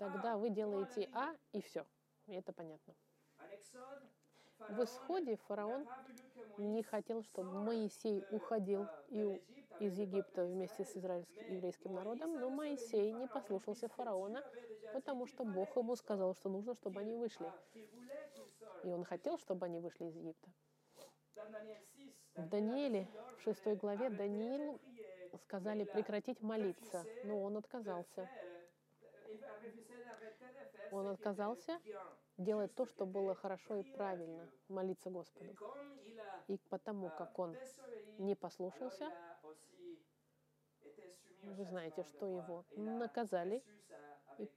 тогда 0.00 0.38
вы 0.38 0.48
делаете 0.48 1.10
А, 1.12 1.34
и 1.52 1.60
все. 1.60 1.84
Это 2.26 2.52
понятно. 2.52 2.94
В 4.70 4.82
исходе 4.82 5.36
фараон 5.36 5.86
не 6.56 6.82
хотел, 6.82 7.22
чтобы 7.22 7.52
Моисей 7.52 8.24
уходил 8.30 8.88
из 9.78 9.98
Египта 9.98 10.44
вместе 10.46 10.84
с 10.84 10.96
израильским 10.96 11.54
еврейским 11.54 11.94
народом, 11.94 12.40
но 12.40 12.48
Моисей 12.48 13.12
не 13.12 13.26
послушался 13.26 13.88
фараона, 13.88 14.42
потому 14.94 15.26
что 15.26 15.44
Бог 15.44 15.76
ему 15.76 15.96
сказал, 15.96 16.34
что 16.34 16.48
нужно, 16.48 16.74
чтобы 16.74 17.00
они 17.00 17.14
вышли. 17.16 17.52
И 18.84 18.88
он 18.88 19.04
хотел, 19.04 19.38
чтобы 19.38 19.66
они 19.66 19.80
вышли 19.80 20.06
из 20.06 20.16
Египта. 20.16 20.50
В 22.36 22.48
Данииле, 22.48 23.06
в 23.36 23.42
шестой 23.42 23.76
главе, 23.76 24.08
Даниил 24.08 24.80
сказали 25.44 25.84
прекратить 25.84 26.40
молиться, 26.40 27.04
но 27.24 27.42
он 27.42 27.56
отказался. 27.56 28.28
Он 30.92 31.08
отказался 31.08 31.80
делать 32.36 32.74
то, 32.74 32.86
что 32.86 33.06
было 33.06 33.34
хорошо 33.34 33.76
и 33.76 33.82
правильно, 33.82 34.48
молиться 34.68 35.10
Господу. 35.10 35.54
И 36.48 36.58
потому, 36.68 37.10
как 37.10 37.38
он 37.38 37.56
не 38.18 38.34
послушался, 38.34 39.10
вы 41.42 41.64
знаете, 41.64 42.02
что 42.04 42.26
его 42.26 42.64
наказали, 42.76 43.62
и, 44.38 44.50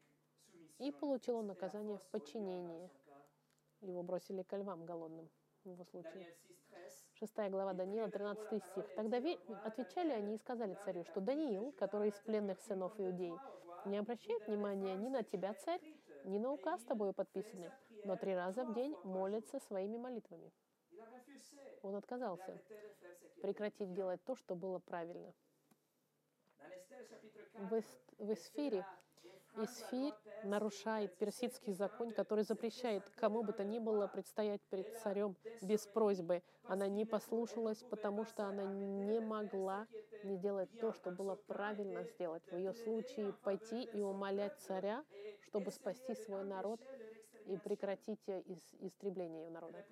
и 0.80 0.92
получил 0.92 1.38
он 1.38 1.48
наказание 1.48 1.98
в 1.98 2.06
подчинении. 2.08 2.90
Его 3.82 4.04
бросили 4.04 4.44
ко 4.44 4.58
львам 4.58 4.86
голодным 4.86 5.30
в 5.64 5.70
его 5.70 5.84
случае. 5.86 6.28
Шестая 7.14 7.50
глава 7.50 7.74
Даниила, 7.74 8.10
13 8.10 8.64
стих. 8.64 8.86
Тогда 8.96 9.18
отвечали 9.64 10.12
они 10.12 10.36
и 10.36 10.40
сказали 10.40 10.78
царю, 10.84 11.04
что 11.06 11.22
Даниил, 11.22 11.72
который 11.74 12.10
из 12.10 12.16
пленных 12.16 12.60
сынов 12.62 13.00
Иудеи, 13.00 13.38
не 13.86 13.98
обращает 13.98 14.46
внимания 14.48 14.96
ни 14.96 15.10
на 15.10 15.24
тебя, 15.24 15.54
царь, 15.54 15.82
ни 16.24 16.38
на 16.38 16.52
указ 16.52 16.82
с 16.82 16.86
тобою 16.86 17.14
подписанный, 17.14 17.70
но 18.04 18.16
три 18.16 18.34
раза 18.36 18.64
в 18.64 18.74
день 18.74 18.96
молится 19.04 19.60
своими 19.60 19.98
молитвами. 19.98 20.52
Он 21.82 21.96
отказался 21.96 22.60
прекратить 23.42 23.94
делать 23.94 24.24
то, 24.24 24.36
что 24.36 24.56
было 24.56 24.80
правильно. 24.80 25.34
В, 27.54 27.82
в 28.18 28.34
Эсфире 28.34 28.86
Исфирь 29.56 30.14
нарушает 30.44 31.16
персидский 31.18 31.74
закон, 31.74 32.12
который 32.12 32.44
запрещает 32.44 33.04
кому 33.16 33.44
бы 33.44 33.54
то 33.54 33.64
ни 33.64 33.78
было 33.78 34.08
предстоять 34.08 34.62
перед 34.70 34.98
царем 34.98 35.36
без 35.62 35.86
просьбы. 35.86 36.42
Она 36.64 36.88
не 36.88 37.06
послушалась, 37.06 37.84
потому 37.84 38.26
что 38.26 38.46
она 38.46 38.66
не 38.66 39.20
могла 39.20 39.86
не 40.24 40.38
делать 40.38 40.70
то, 40.80 40.92
что 40.92 41.12
было 41.12 41.36
правильно 41.36 42.04
сделать. 42.04 42.44
В 42.50 42.56
ее 42.56 42.74
случае 42.74 43.34
пойти 43.44 43.84
и 43.84 44.02
умолять 44.02 44.58
царя, 44.60 45.04
чтобы 45.48 45.72
спасти 45.72 46.16
свой 46.16 46.44
народ 46.44 46.80
и 47.46 47.58
прекратить 47.58 48.22
истребление 48.80 49.46
ее 49.46 49.52
народа. 49.52 49.86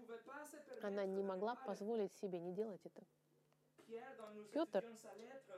Она 0.81 1.05
не 1.05 1.23
могла 1.23 1.55
позволить 1.55 2.13
себе 2.13 2.39
не 2.39 2.53
делать 2.53 2.81
это. 2.85 3.03
Петр, 4.53 4.85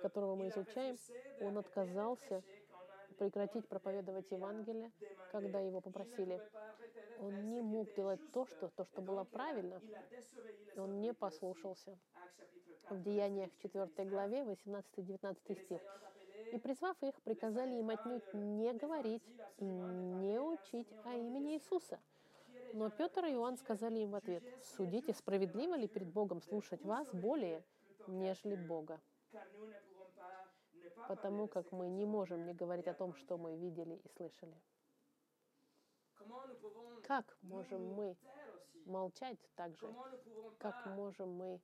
которого 0.02 0.36
мы 0.36 0.50
изучаем, 0.50 0.98
он 1.40 1.58
отказался 1.58 2.44
прекратить 3.14 3.68
проповедовать 3.68 4.32
Евангелие, 4.32 4.92
когда 5.32 5.60
его 5.60 5.82
попросили. 5.82 6.42
Он 7.20 7.50
не 7.50 7.62
мог 7.62 7.94
делать 7.94 8.20
то, 8.32 8.46
что, 8.46 8.70
то, 8.70 8.86
что 8.86 9.02
было 9.02 9.24
правильно. 9.24 9.82
Он 10.76 11.00
не 11.00 11.14
послушался. 11.14 11.98
В 12.90 13.02
Деяниях 13.02 13.56
4 13.60 14.10
главе 14.10 14.42
18-19 14.44 15.64
стих. 15.64 15.82
И 16.54 16.60
призвав 16.60 16.96
их, 17.02 17.20
приказали 17.24 17.74
им 17.80 17.90
отнюдь 17.90 18.32
не 18.34 18.74
говорить 18.74 19.24
не 19.58 20.40
учить 20.40 20.88
о 21.04 21.16
имени 21.16 21.56
Иисуса. 21.56 22.00
Но 22.74 22.92
Петр 22.92 23.26
и 23.26 23.32
Иоанн 23.32 23.58
сказали 23.58 24.00
им 24.00 24.12
в 24.12 24.16
ответ, 24.16 24.44
«Судите, 24.62 25.14
справедливо 25.14 25.76
ли 25.76 25.88
перед 25.88 26.10
Богом 26.10 26.44
слушать 26.44 26.86
вас 26.86 27.08
более, 27.12 27.64
нежели 28.08 28.56
Бога?» 28.56 29.02
потому 31.08 31.48
как 31.48 31.72
мы 31.72 31.90
не 31.90 32.06
можем 32.06 32.46
не 32.46 32.54
говорить 32.54 32.88
о 32.88 32.94
том, 32.94 33.14
что 33.16 33.38
мы 33.38 33.58
видели 33.58 33.96
и 33.96 34.08
слышали. 34.10 34.56
Как 37.04 37.38
можем 37.42 37.84
мы 37.94 38.16
молчать 38.86 39.40
также? 39.56 39.94
Как 40.60 40.86
можем 40.86 41.30
мы 41.32 41.60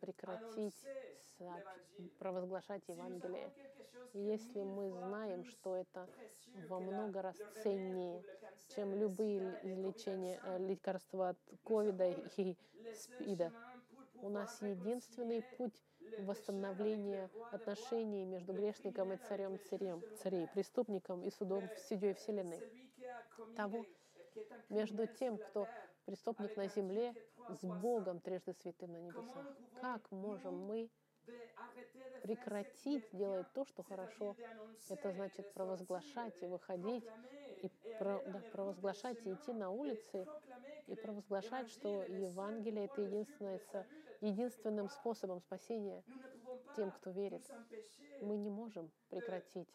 прекратить 0.00 0.74
провозглашать 2.18 2.82
Евангелие, 2.88 3.52
если 4.12 4.62
мы 4.62 4.90
знаем, 4.90 5.44
что 5.44 5.76
это 5.76 6.08
во 6.68 6.80
много 6.80 7.22
раз 7.22 7.36
ценнее, 7.62 8.22
чем 8.74 8.94
любые 8.94 9.58
излечения, 9.62 10.40
э, 10.44 10.58
лекарства 10.58 11.30
от 11.30 11.38
ковида 11.64 12.10
и 12.36 12.56
СПИДа. 12.94 13.52
У 14.22 14.28
нас 14.28 14.62
единственный 14.62 15.42
путь 15.58 15.82
восстановления 16.18 17.30
отношений 17.50 18.24
между 18.24 18.52
грешником 18.52 19.12
и 19.12 19.16
царем 19.16 19.58
царем, 19.68 20.02
царей, 20.22 20.46
преступником 20.48 21.22
и 21.24 21.30
судом 21.30 21.68
судьей 21.88 22.14
Вселенной. 22.14 22.62
Того 23.56 23.84
между 24.68 25.06
тем, 25.06 25.38
кто 25.38 25.68
преступник 26.04 26.56
на 26.56 26.68
земле, 26.68 27.14
с 27.48 27.64
Богом 27.64 28.20
трижды 28.20 28.52
святым 28.54 28.92
на 28.92 29.00
небесах. 29.00 29.46
Как 29.80 30.10
можем 30.10 30.66
мы 30.66 30.90
прекратить 32.22 33.04
делать 33.12 33.46
то, 33.52 33.64
что 33.64 33.82
хорошо. 33.82 34.36
Это 34.88 35.12
значит 35.12 35.52
провозглашать 35.52 36.42
и 36.42 36.46
выходить, 36.46 37.04
и 37.62 37.70
про, 37.98 38.22
да, 38.26 38.40
провозглашать 38.52 39.26
и 39.26 39.34
идти 39.34 39.52
на 39.52 39.70
улицы, 39.70 40.26
и 40.86 40.94
провозглашать, 40.96 41.70
что 41.70 42.04
Евангелие— 42.04 42.84
это 42.86 43.02
единственное, 43.02 43.60
единственным 44.20 44.88
способом 44.88 45.40
спасения 45.40 46.02
тем, 46.76 46.90
кто 46.90 47.10
верит. 47.10 47.42
Мы 48.20 48.36
не 48.36 48.50
можем 48.50 48.90
прекратить 49.10 49.68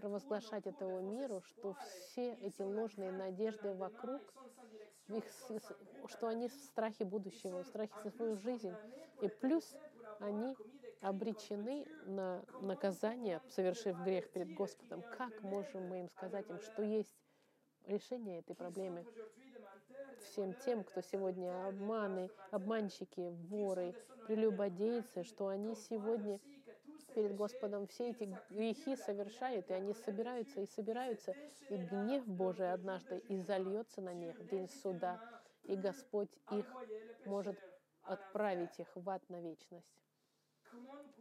провозглашать 0.00 0.66
этому 0.66 1.00
миру, 1.00 1.42
что 1.42 1.74
все 1.74 2.34
эти 2.34 2.62
ложные 2.62 3.12
надежды 3.12 3.74
вокруг, 3.74 4.22
их, 5.08 5.24
что 6.06 6.28
они 6.28 6.48
в 6.48 6.54
страхе 6.54 7.04
будущего, 7.04 7.62
в 7.62 7.66
страхе 7.66 7.92
за 8.04 8.10
свою 8.10 8.36
жизнь. 8.36 8.74
И 9.22 9.28
плюс 9.28 9.76
они 10.20 10.56
обречены 11.00 11.86
на 12.06 12.44
наказание, 12.60 13.40
совершив 13.48 13.98
грех 14.04 14.30
перед 14.30 14.54
Господом. 14.54 15.02
Как 15.16 15.42
можем 15.42 15.88
мы 15.88 16.00
им 16.00 16.08
сказать 16.10 16.48
им, 16.48 16.60
что 16.60 16.82
есть 16.82 17.14
решение 17.86 18.40
этой 18.40 18.54
проблемы? 18.54 19.04
Всем 20.24 20.54
тем, 20.54 20.84
кто 20.84 21.00
сегодня 21.00 21.66
обманы, 21.66 22.30
обманщики, 22.50 23.28
воры, 23.48 23.94
прелюбодейцы, 24.26 25.24
что 25.24 25.48
они 25.48 25.74
сегодня 25.74 26.40
перед 27.14 27.34
Господом 27.34 27.86
все 27.86 28.10
эти 28.10 28.36
грехи 28.50 28.96
совершают, 28.96 29.70
и 29.70 29.74
они 29.74 29.94
собираются 29.94 30.60
и 30.60 30.66
собираются, 30.66 31.34
и 31.68 31.76
гнев 31.76 32.26
Божий 32.26 32.72
однажды 32.72 33.22
изольется 33.28 34.00
на 34.00 34.14
них 34.14 34.38
в 34.38 34.46
день 34.48 34.68
суда, 34.68 35.20
и 35.64 35.76
Господь 35.76 36.30
их 36.52 36.66
может 37.26 37.58
отправить 38.02 38.78
их 38.78 38.88
в 38.94 39.08
ад 39.08 39.22
на 39.28 39.40
вечность. 39.40 40.00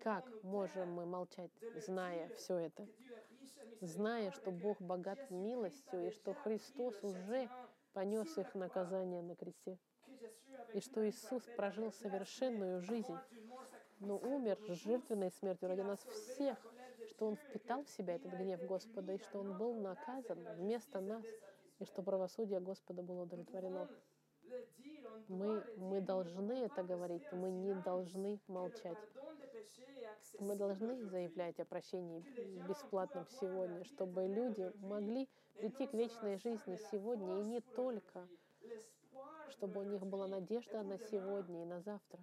Как 0.02 0.26
можем 0.44 0.94
мы 0.94 1.06
молчать, 1.06 1.52
зная 1.76 2.30
все 2.36 2.58
это? 2.58 2.88
Зная, 3.82 4.32
что 4.32 4.52
Бог 4.52 4.82
богат 4.82 5.32
милостью, 5.32 6.08
и 6.08 6.12
что 6.12 6.34
Христос 6.34 7.04
уже 7.04 7.50
понес 8.00 8.38
их 8.38 8.56
наказание 8.56 9.22
на 9.22 9.36
кресте. 9.36 9.78
И 10.74 10.80
что 10.80 11.06
Иисус 11.10 11.44
прожил 11.58 11.92
совершенную 11.92 12.80
жизнь, 12.80 13.18
но 14.00 14.18
умер 14.18 14.58
жертвенной 14.70 15.32
смертью 15.32 15.68
ради 15.68 15.82
нас 15.82 16.00
всех, 16.06 16.58
что 17.10 17.28
Он 17.28 17.36
впитал 17.36 17.84
в 17.84 17.90
себя 17.90 18.16
этот 18.16 18.32
гнев 18.32 18.66
Господа, 18.66 19.12
и 19.12 19.18
что 19.18 19.40
Он 19.40 19.58
был 19.58 19.74
наказан 19.82 20.40
вместо 20.56 21.02
нас, 21.02 21.26
и 21.80 21.84
что 21.84 22.02
правосудие 22.02 22.62
Господа 22.62 23.04
было 23.04 23.24
удовлетворено. 23.24 23.90
Мы, 25.28 25.62
мы 25.76 26.00
должны 26.00 26.54
это 26.54 26.84
говорить, 26.84 27.30
мы 27.34 27.52
не 27.52 27.74
должны 27.74 28.40
молчать. 28.48 28.98
Мы 30.38 30.56
должны 30.56 31.04
заявлять 31.08 31.60
о 31.60 31.66
прощении 31.66 32.24
бесплатном 32.68 33.26
сегодня, 33.40 33.84
чтобы 33.86 34.28
люди 34.28 34.72
могли 34.82 35.28
прийти 35.58 35.88
к 35.88 35.94
вечной 35.94 36.38
жизни 36.38 36.78
сегодня, 36.92 37.42
и 37.42 37.46
не 37.46 37.62
только 37.62 38.28
чтобы 39.60 39.82
у 39.82 39.84
них 39.84 40.06
была 40.06 40.28
надежда 40.28 40.84
на 40.84 40.98
сегодня 40.98 41.64
и 41.64 41.66
на 41.66 41.82
завтра. 41.82 42.20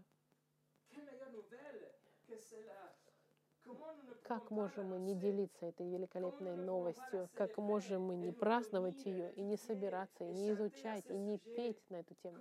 Как 4.23 4.51
можем 4.51 4.89
мы 4.91 4.99
не 4.99 5.15
делиться 5.15 5.67
этой 5.67 5.89
великолепной 5.89 6.57
новостью? 6.57 7.29
Как 7.35 7.57
можем 7.59 8.03
мы 8.03 8.17
не 8.17 8.33
праздновать 8.33 9.05
ее 9.05 9.33
и 9.35 9.43
не 9.43 9.57
собираться, 9.57 10.25
и 10.25 10.33
не 10.33 10.53
изучать, 10.53 11.05
и 11.11 11.17
не 11.17 11.39
петь 11.39 11.83
на 11.91 11.97
эту 11.97 12.15
тему? 12.15 12.39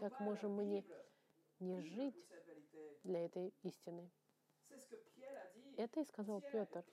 Как 0.00 0.18
можем 0.20 0.52
мы 0.54 0.64
не, 0.64 0.84
не 1.60 1.80
жить 1.80 2.28
для 3.04 3.24
этой 3.24 3.54
истины? 3.62 4.10
Это 5.76 6.00
и 6.00 6.04
сказал 6.04 6.40
Петр. 6.40 6.84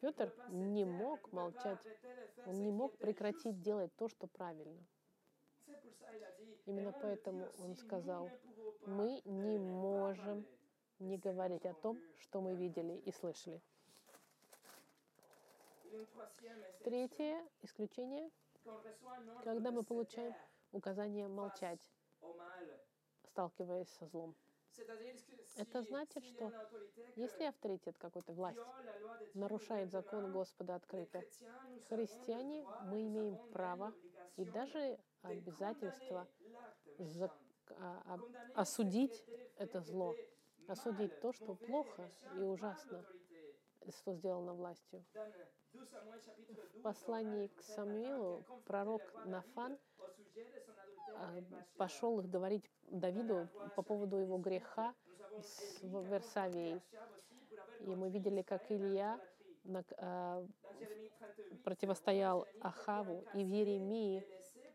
Петр 0.00 0.32
не 0.48 0.84
мог 0.84 1.32
молчать, 1.32 1.78
он 2.46 2.62
не 2.62 2.70
мог 2.70 2.96
прекратить 2.98 3.60
делать 3.60 3.94
то, 3.96 4.08
что 4.08 4.26
правильно. 4.26 4.84
Именно 6.66 6.92
поэтому 6.92 7.48
он 7.58 7.76
сказал, 7.76 8.30
мы 8.86 9.20
не 9.24 9.58
можем 9.58 10.46
не 10.98 11.16
говорить 11.16 11.66
о 11.66 11.74
том, 11.74 11.98
что 12.18 12.40
мы 12.40 12.54
видели 12.54 12.94
и 12.94 13.12
слышали. 13.12 13.60
Третье 16.84 17.42
исключение, 17.62 18.30
когда 19.44 19.70
мы 19.70 19.82
получаем 19.82 20.34
указание 20.72 21.28
молчать, 21.28 21.80
сталкиваясь 23.24 23.88
со 23.88 24.06
злом. 24.06 24.34
Это 25.56 25.82
значит, 25.82 26.24
что 26.24 26.52
если 27.16 27.44
авторитет 27.44 27.98
какой-то 27.98 28.32
власти 28.32 28.62
нарушает 29.34 29.90
закон 29.90 30.32
Господа 30.32 30.76
открыто, 30.76 31.22
христиане, 31.88 32.64
мы 32.84 33.06
имеем 33.06 33.36
право 33.52 33.92
и 34.36 34.44
даже 34.44 34.98
обязательство 35.22 36.28
за, 36.98 37.30
а, 37.70 38.02
а, 38.06 38.18
осудить 38.54 39.24
это 39.56 39.80
зло, 39.80 40.14
осудить 40.68 41.18
то, 41.20 41.32
что 41.32 41.54
плохо 41.54 42.10
и 42.36 42.42
ужасно, 42.42 43.04
что 43.90 44.14
сделано 44.14 44.54
властью. 44.54 45.04
В 45.72 46.82
послании 46.82 47.48
к 47.48 47.62
Самуилу 47.62 48.44
пророк 48.64 49.02
Нафан 49.26 49.78
пошел 51.76 52.20
их 52.20 52.28
говорить 52.28 52.70
Давиду 52.90 53.48
по 53.76 53.82
поводу 53.82 54.16
его 54.16 54.38
греха 54.38 54.94
с 55.40 55.82
Версавией. 55.82 56.80
И 57.80 57.94
мы 57.94 58.10
видели, 58.10 58.42
как 58.42 58.70
Илья 58.70 59.20
противостоял 61.64 62.46
Ахаву, 62.60 63.24
и 63.34 63.44
в 63.44 63.48
Еремии 63.48 64.24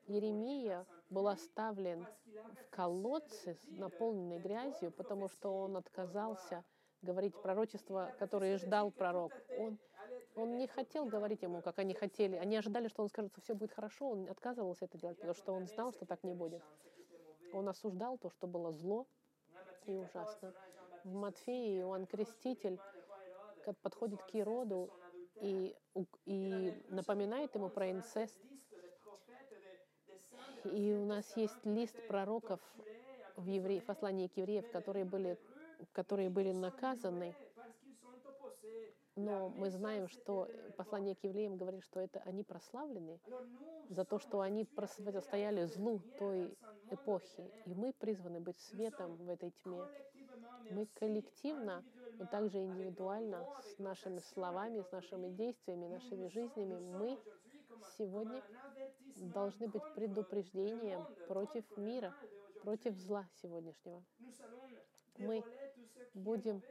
Еремия 0.08 0.86
был 1.10 1.28
оставлен 1.28 2.06
в 2.26 2.70
колодце, 2.70 3.58
наполненной 3.68 4.40
грязью, 4.40 4.92
потому 4.92 5.30
что 5.30 5.62
он 5.62 5.78
отказался 5.78 6.64
говорить 7.02 7.40
пророчество, 7.42 8.14
которое 8.20 8.58
ждал 8.58 8.92
пророк. 8.92 9.32
Он, 9.58 9.78
он 10.36 10.58
не 10.58 10.68
хотел 10.68 11.06
говорить 11.06 11.42
ему, 11.42 11.62
как 11.62 11.80
они 11.80 11.94
хотели. 11.94 12.36
Они 12.36 12.56
ожидали, 12.58 12.88
что 12.88 13.04
он 13.04 13.10
скажет, 13.10 13.32
что 13.32 13.42
все 13.42 13.54
будет 13.54 13.72
хорошо. 13.72 14.10
Он 14.10 14.30
отказывался 14.30 14.86
это 14.86 14.98
делать, 14.98 15.18
потому 15.18 15.36
что 15.36 15.54
он 15.54 15.68
знал, 15.68 15.94
что 15.94 16.06
так 16.06 16.24
не 16.24 16.34
будет. 16.34 16.62
Он 17.54 17.70
осуждал 17.70 18.18
то, 18.18 18.30
что 18.30 18.48
было 18.48 18.72
зло 18.72 19.08
и 19.86 19.96
ужасно. 19.96 20.54
В 21.04 21.14
Матфеи 21.14 21.80
Иоанн 21.80 22.08
Креститель 22.08 22.80
подходит 23.82 24.22
к 24.24 24.34
Ироду 24.34 24.90
и, 25.42 25.76
и 26.26 26.84
напоминает 26.90 27.54
ему 27.56 27.70
про 27.70 27.92
инцест, 27.92 28.38
и 30.66 30.94
у 30.94 31.06
нас 31.06 31.36
есть 31.36 31.66
лист 31.66 31.96
пророков 32.08 32.60
в, 33.36 33.48
евре... 33.48 33.82
послании 33.82 34.28
к 34.28 34.38
евреев, 34.38 34.72
которые 34.72 35.06
были, 35.06 35.38
которые 35.92 36.30
были 36.30 36.52
наказаны. 36.52 37.36
Но 39.16 39.50
мы 39.50 39.70
знаем, 39.70 40.08
что 40.08 40.48
послание 40.76 41.16
к 41.16 41.24
евреям 41.24 41.56
говорит, 41.56 41.84
что 41.84 42.00
это 42.00 42.20
они 42.26 42.44
прославлены 42.44 43.20
за 43.90 44.06
то, 44.06 44.18
что 44.18 44.42
они 44.42 44.66
противостояли 44.66 45.66
злу 45.66 46.02
той 46.18 46.58
эпохи. 46.90 47.52
И 47.66 47.76
мы 47.76 47.94
призваны 47.94 48.40
быть 48.40 48.60
светом 48.60 49.16
в 49.18 49.30
этой 49.30 49.52
тьме. 49.64 49.84
Мы 50.72 50.88
коллективно, 50.96 51.84
но 52.18 52.26
также 52.26 52.60
индивидуально, 52.60 53.46
с 53.62 53.78
нашими 53.78 54.20
словами, 54.20 54.82
с 54.82 54.92
нашими 54.92 55.30
действиями, 55.30 55.88
нашими 55.88 56.28
жизнями, 56.28 56.80
мы 56.80 57.20
сегодня 57.98 58.42
должны 59.16 59.68
быть 59.68 59.84
предупреждением 59.94 61.06
против 61.28 61.66
мира, 61.78 62.16
против 62.64 62.96
зла 62.98 63.28
сегодняшнего. 63.42 64.04
Мы 65.18 65.44
будем 66.14 66.62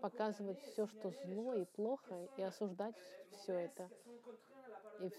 показывать 0.00 0.60
все, 0.62 0.86
что 0.86 1.10
зло 1.10 1.54
и 1.54 1.64
плохо, 1.64 2.28
и 2.36 2.42
осуждать 2.42 2.94
все 3.32 3.52
это. 3.54 3.90
И 5.00 5.10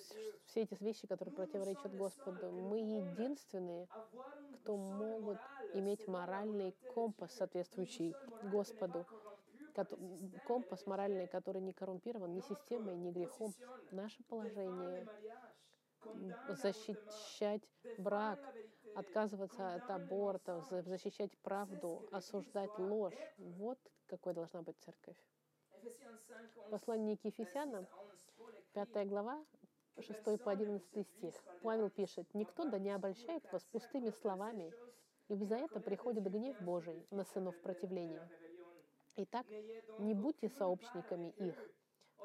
все 0.46 0.64
эти 0.64 0.76
вещи, 0.84 1.08
которые 1.08 1.34
противоречат 1.34 1.96
Господу. 1.96 2.52
Мы 2.52 2.80
единственные, 2.80 3.88
кто 4.56 4.76
могут 4.76 5.38
иметь 5.74 6.08
моральный 6.08 6.76
компас, 6.94 7.34
соответствующий 7.34 8.16
Господу. 8.44 9.06
Компас 10.46 10.86
моральный, 10.86 11.28
который 11.28 11.62
не 11.62 11.72
коррумпирован 11.72 12.34
ни 12.34 12.42
системой, 12.42 12.96
ни 12.96 13.12
грехом. 13.12 13.54
Наше 13.92 14.22
положение 14.24 15.08
защищать 16.50 17.62
брак, 17.98 18.40
отказываться 19.00 19.76
от 19.76 19.90
абортов, 19.90 20.68
защищать 20.70 21.38
правду, 21.40 22.08
осуждать 22.12 22.78
ложь. 22.78 23.18
Вот 23.38 23.80
какой 24.08 24.34
должна 24.34 24.62
быть 24.62 24.78
церковь. 24.80 25.18
Послание 26.70 27.18
к 27.18 27.24
Ефесянам, 27.24 27.88
5 28.74 29.08
глава, 29.08 29.44
6 30.00 30.44
по 30.44 30.52
11 30.52 31.08
стих. 31.08 31.34
Павел 31.62 31.90
пишет, 31.90 32.28
«Никто 32.34 32.70
да 32.70 32.78
не 32.80 32.92
обольщает 32.92 33.44
вас 33.52 33.64
пустыми 33.66 34.10
словами, 34.10 34.74
ибо 35.30 35.46
за 35.46 35.56
это 35.56 35.80
приходит 35.80 36.24
гнев 36.24 36.60
Божий 36.62 37.06
на 37.12 37.24
сынов 37.24 37.60
противления. 37.62 38.30
Итак, 39.16 39.46
не 40.00 40.14
будьте 40.14 40.50
сообщниками 40.50 41.30
их. 41.38 41.56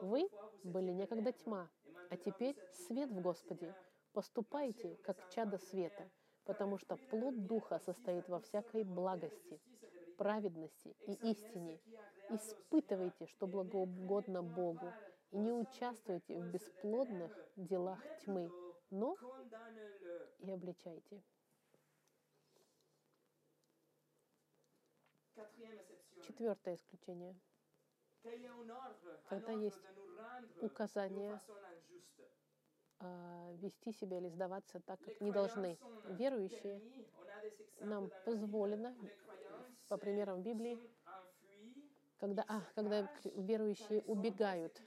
Вы 0.00 0.28
были 0.64 0.90
некогда 0.90 1.32
тьма, 1.32 1.70
а 2.10 2.16
теперь 2.16 2.56
свет 2.72 3.10
в 3.10 3.20
Господе. 3.20 3.74
Поступайте, 4.12 4.96
как 5.04 5.28
чадо 5.28 5.58
света, 5.58 6.08
потому 6.44 6.78
что 6.78 6.96
плод 6.96 7.46
Духа 7.46 7.78
состоит 7.78 8.28
во 8.28 8.40
всякой 8.40 8.84
благости, 8.84 9.60
праведности 10.16 10.94
и 11.06 11.30
истине. 11.30 11.80
Испытывайте, 12.30 13.26
что 13.26 13.46
благоугодно 13.46 14.42
Богу, 14.42 14.92
и 15.30 15.38
не 15.38 15.52
участвуйте 15.52 16.38
в 16.38 16.46
бесплодных 16.46 17.32
делах 17.56 18.00
тьмы, 18.20 18.50
но 18.90 19.16
и 20.38 20.50
обличайте. 20.50 21.22
Четвертое 26.22 26.76
исключение. 26.76 27.36
Когда 29.28 29.52
есть 29.52 29.82
указание 30.62 31.40
а, 33.00 33.52
вести 33.60 33.92
себя 33.92 34.18
или 34.18 34.28
сдаваться 34.28 34.80
так, 34.80 35.00
как 35.00 35.20
не 35.20 35.30
должны. 35.30 35.78
Верующие 36.10 36.80
нам 37.80 38.10
позволено, 38.24 38.94
по 39.88 39.96
примерам 39.96 40.42
Библии, 40.42 40.78
когда, 42.18 42.44
а, 42.48 42.62
когда 42.74 43.08
верующие 43.36 44.02
убегают, 44.02 44.80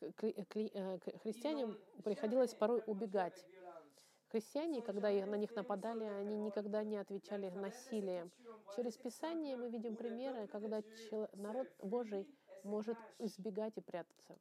э, 0.00 0.98
христианам 1.22 1.78
приходилось 2.02 2.54
порой 2.54 2.82
убегать. 2.86 3.44
Христиане, 4.28 4.82
когда 4.82 5.10
на 5.26 5.36
них 5.36 5.54
нападали, 5.54 6.04
они 6.04 6.36
никогда 6.36 6.82
не 6.82 6.96
отвечали 6.96 7.50
насилием. 7.50 8.32
Через 8.74 8.96
Писание 8.96 9.56
мы 9.56 9.70
видим 9.70 9.94
примеры, 9.94 10.48
когда 10.48 10.82
народ 11.34 11.68
Божий 11.78 12.26
может 12.64 12.98
избегать 13.18 13.76
и 13.76 13.80
прятаться. 13.80 14.36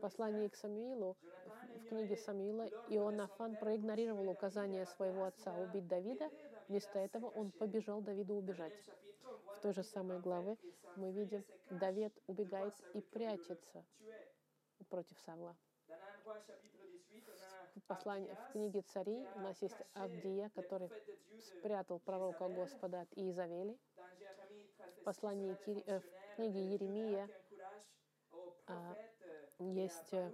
Послании 0.00 0.48
к 0.48 0.56
Самуилу, 0.56 1.16
в 1.76 1.88
книге 1.88 2.16
Самуила, 2.16 2.66
Ионафан 2.88 3.56
проигнорировал 3.56 4.28
указание 4.28 4.86
своего 4.86 5.24
отца 5.24 5.54
убить 5.54 5.86
Давида. 5.86 6.30
Вместо 6.68 6.98
этого 6.98 7.28
он 7.28 7.50
побежал 7.52 8.00
Давиду 8.00 8.34
убежать. 8.34 8.72
В 9.56 9.60
той 9.60 9.72
же 9.72 9.82
самой 9.82 10.20
главе 10.20 10.56
мы 10.96 11.12
видим, 11.12 11.44
Давид 11.70 12.12
убегает 12.26 12.74
и 12.94 13.00
прячется 13.00 13.84
против 14.88 15.18
Савла. 15.20 15.56
В, 17.74 17.80
послании, 17.86 18.32
в 18.32 18.52
книге 18.52 18.82
царей 18.82 19.26
у 19.34 19.40
нас 19.40 19.60
есть 19.62 19.76
Авдия, 19.94 20.50
который 20.54 20.90
спрятал 21.40 21.98
пророка 21.98 22.48
Господа 22.48 23.02
от 23.02 23.08
Иезавели. 23.16 23.78
В 25.00 25.04
послании 25.04 25.56
э, 25.86 26.00
в 26.00 26.36
книге 26.36 26.72
Еремия 26.72 27.28
есть 29.58 30.12
э, 30.12 30.32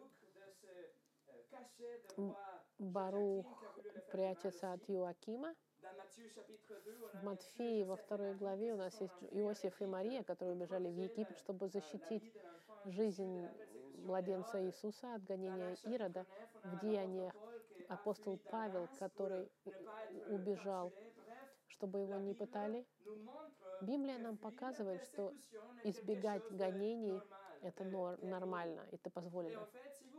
Барух 2.79 3.47
прячется 4.11 4.73
от 4.73 4.81
Иоакима. 4.89 5.55
В 7.15 7.25
Матфеи 7.25 7.85
во 7.85 7.97
второй 7.97 8.35
главе 8.35 8.75
у 8.75 8.77
нас 8.77 9.01
есть 9.01 9.23
Иосиф 9.31 9.81
и 9.81 9.87
Мария, 9.87 10.23
которые 10.23 10.55
убежали 10.55 10.89
в 10.89 10.97
Египет, 10.97 11.39
чтобы 11.39 11.69
защитить 11.69 12.33
жизнь 12.85 13.49
младенца 14.05 14.63
Иисуса 14.63 15.15
от 15.15 15.25
гонения 15.25 15.77
Ирода. 15.85 16.27
В 16.65 16.79
деяниях 16.81 17.35
апостол 17.89 18.39
Павел, 18.51 18.89
который 18.99 19.51
убежал, 20.29 20.93
чтобы 21.69 22.01
его 22.01 22.19
не 22.19 22.35
пытали. 22.35 22.87
Библия 23.81 24.19
нам 24.19 24.37
показывает, 24.37 25.03
что 25.05 25.33
избегать 25.85 26.45
гонений— 26.51 27.21
это 27.63 27.85
нормально, 27.85 28.87
это 28.93 29.11
позволено. 29.11 29.69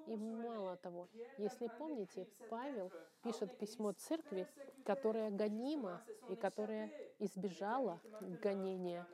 И 0.08 0.16
мало 0.16 0.78
того, 0.78 1.10
если 1.38 1.68
помните, 1.68 2.28
Павел 2.50 2.92
пишет 3.24 3.58
письмо 3.58 3.92
церкви, 3.94 4.48
которая 4.86 5.30
гонима 5.30 6.04
и 6.30 6.36
которая 6.36 6.92
избежала 7.20 8.02
гонения 8.42 9.08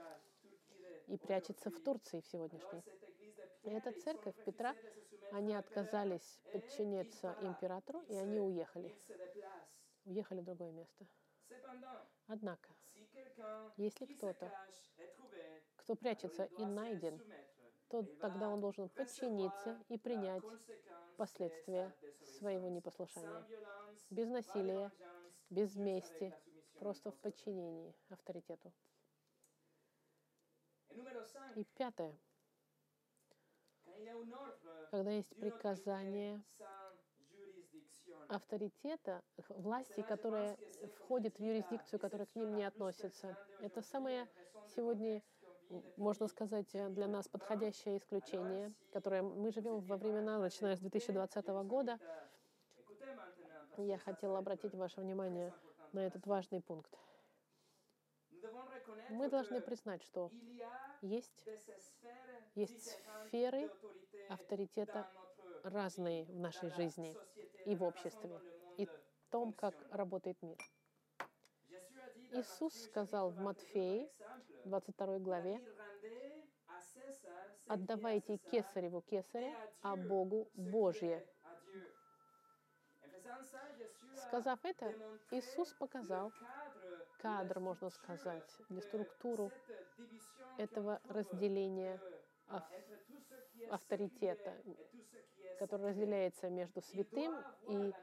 и 1.08 1.18
прячется 1.18 1.70
в 1.70 1.80
Турции 1.82 2.22
в 2.22 2.28
сегодняшней. 2.28 2.84
И 3.64 3.70
эта 3.70 3.92
церковь 3.92 4.36
Петра, 4.46 4.76
они 5.32 5.54
отказались 5.54 6.40
подчиняться 6.54 7.36
императору, 7.42 8.02
и 8.08 8.16
они 8.16 8.40
уехали. 8.40 8.96
Уехали 10.06 10.40
в 10.40 10.46
другое 10.46 10.72
место. 10.72 11.06
Однако, 12.28 12.70
если 13.78 14.06
кто-то, 14.06 14.52
кто 15.76 15.96
прячется 15.96 16.46
и 16.46 16.66
найден, 16.66 17.22
то 17.90 18.04
тогда 18.20 18.50
он 18.50 18.60
должен 18.60 18.90
подчиниться 18.90 19.82
и 19.90 19.98
принять 19.98 20.44
последствия 21.18 21.94
своего 22.22 22.70
непослушания. 22.70 23.46
Без 24.10 24.28
насилия, 24.28 24.92
без 25.50 25.76
мести, 25.76 26.34
просто 26.80 27.12
в 27.12 27.18
подчинении 27.20 27.96
авторитету. 28.10 28.74
И 31.56 31.64
пятое. 31.76 32.18
Когда 34.92 35.12
есть 35.12 35.36
приказание 35.36 36.44
авторитета, 38.30 39.24
власти, 39.50 40.02
которая 40.02 40.58
входит 40.98 41.38
в 41.38 41.44
юрисдикцию, 41.44 42.00
которая 42.00 42.28
к 42.28 42.36
ним 42.36 42.56
не 42.56 42.64
относится. 42.64 43.38
Это 43.60 43.82
самое 43.82 44.28
сегодня, 44.76 45.24
можно 45.98 46.28
сказать, 46.28 46.70
для 46.72 47.08
нас 47.08 47.28
подходящее 47.28 47.98
исключение, 47.98 48.74
которое 48.92 49.22
мы 49.22 49.52
живем 49.52 49.80
во 49.80 49.98
времена, 49.98 50.40
начиная 50.40 50.76
с 50.76 50.80
2020 50.80 51.48
года. 51.66 52.00
Я 53.78 53.98
хотела 53.98 54.40
обратить 54.40 54.74
ваше 54.74 55.02
внимание 55.02 55.54
на 55.94 56.00
этот 56.06 56.26
важный 56.26 56.62
пункт. 56.62 56.98
Мы 59.10 59.30
должны 59.30 59.62
признать, 59.62 60.04
что 60.04 60.32
есть, 61.02 61.46
есть 62.56 62.98
сферы 63.28 63.70
авторитета 64.30 65.08
разные 65.64 66.26
в 66.26 66.40
нашей 66.40 66.70
жизни 66.70 67.16
и 67.66 67.76
в 67.76 67.84
обществе, 67.84 68.42
и 68.78 68.86
в 68.86 68.92
том, 69.30 69.54
как 69.54 69.76
работает 69.92 70.42
мир. 70.42 70.58
Иисус 72.32 72.74
сказал 72.84 73.32
в 73.32 73.40
Матфеи, 73.40 74.10
22 74.66 75.20
главе, 75.20 75.62
«Отдавайте 77.68 78.38
кесареву 78.38 79.02
кесаря, 79.02 79.56
а 79.82 79.96
Богу 79.96 80.50
Божье». 80.54 81.26
Сказав 84.16 84.60
это, 84.64 84.94
Иисус 85.32 85.74
показал 85.74 86.32
кадр, 87.22 87.60
можно 87.60 87.90
сказать, 87.90 88.58
или 88.70 88.80
структуру 88.80 89.52
этого 90.58 91.02
разделения 91.10 92.00
авторитета, 93.70 94.54
который 95.60 95.90
разделяется 95.90 96.50
между 96.50 96.82
святым 96.82 97.36
и 97.68 97.94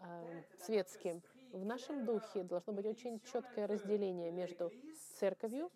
э, 0.00 0.42
светским. 0.64 1.22
В 1.52 1.64
нашем 1.64 2.04
духе 2.04 2.42
должно 2.42 2.72
быть 2.72 2.86
очень 2.86 3.20
четкое 3.20 3.66
разделение 3.66 4.30
между 4.30 4.70
церковью, 5.18 5.70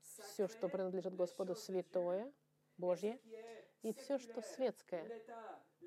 все, 0.00 0.48
что 0.48 0.68
принадлежит 0.68 1.14
Господу, 1.14 1.54
святое, 1.54 2.32
Божье, 2.76 3.18
и 3.82 3.92
все, 3.92 4.18
что 4.18 4.40
светское, 4.42 5.22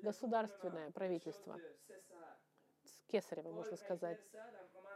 государственное 0.02 0.90
правительство, 0.90 1.58
кесарево, 3.08 3.52
можно 3.52 3.76
сказать. 3.76 4.20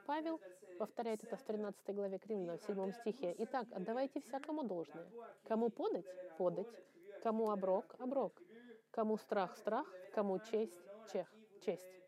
Павел 0.06 0.40
повторяет 0.78 1.24
это 1.24 1.36
в 1.36 1.42
13 1.42 1.94
главе 1.94 2.18
к 2.18 2.26
в 2.56 2.62
7 2.66 2.92
стихе. 2.92 3.34
«Итак, 3.38 3.66
отдавайте 3.72 4.20
всякому 4.20 4.64
должное. 4.64 5.08
Кому 5.44 5.70
подать— 5.70 6.06
подать, 6.38 6.66
кому 7.22 7.50
оброк— 7.50 7.94
оброк, 7.98 8.40
кому 8.90 9.16
страх— 9.16 9.56
страх, 9.58 9.86
кому 10.12 10.38
честь— 10.38 10.80
чех, 11.12 11.32
честь». 11.64 12.01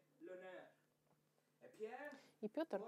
И 2.44 2.48
Петр 2.48 2.82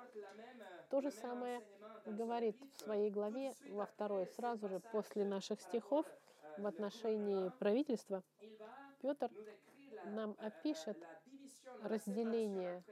то 0.90 1.00
же 1.00 1.10
самое 1.10 1.62
говорит 2.04 2.58
в 2.74 2.80
своей 2.82 3.10
главе 3.10 3.54
во 3.70 3.86
второй, 3.86 4.26
сразу 4.26 4.68
же 4.68 4.80
после 4.92 5.24
наших 5.24 5.62
стихов 5.62 6.04
в 6.58 6.66
отношении 6.66 7.48
правительства. 7.58 8.22
Петр 9.00 9.30
нам 10.04 10.36
опишет 10.40 10.98
разделение 11.82 12.84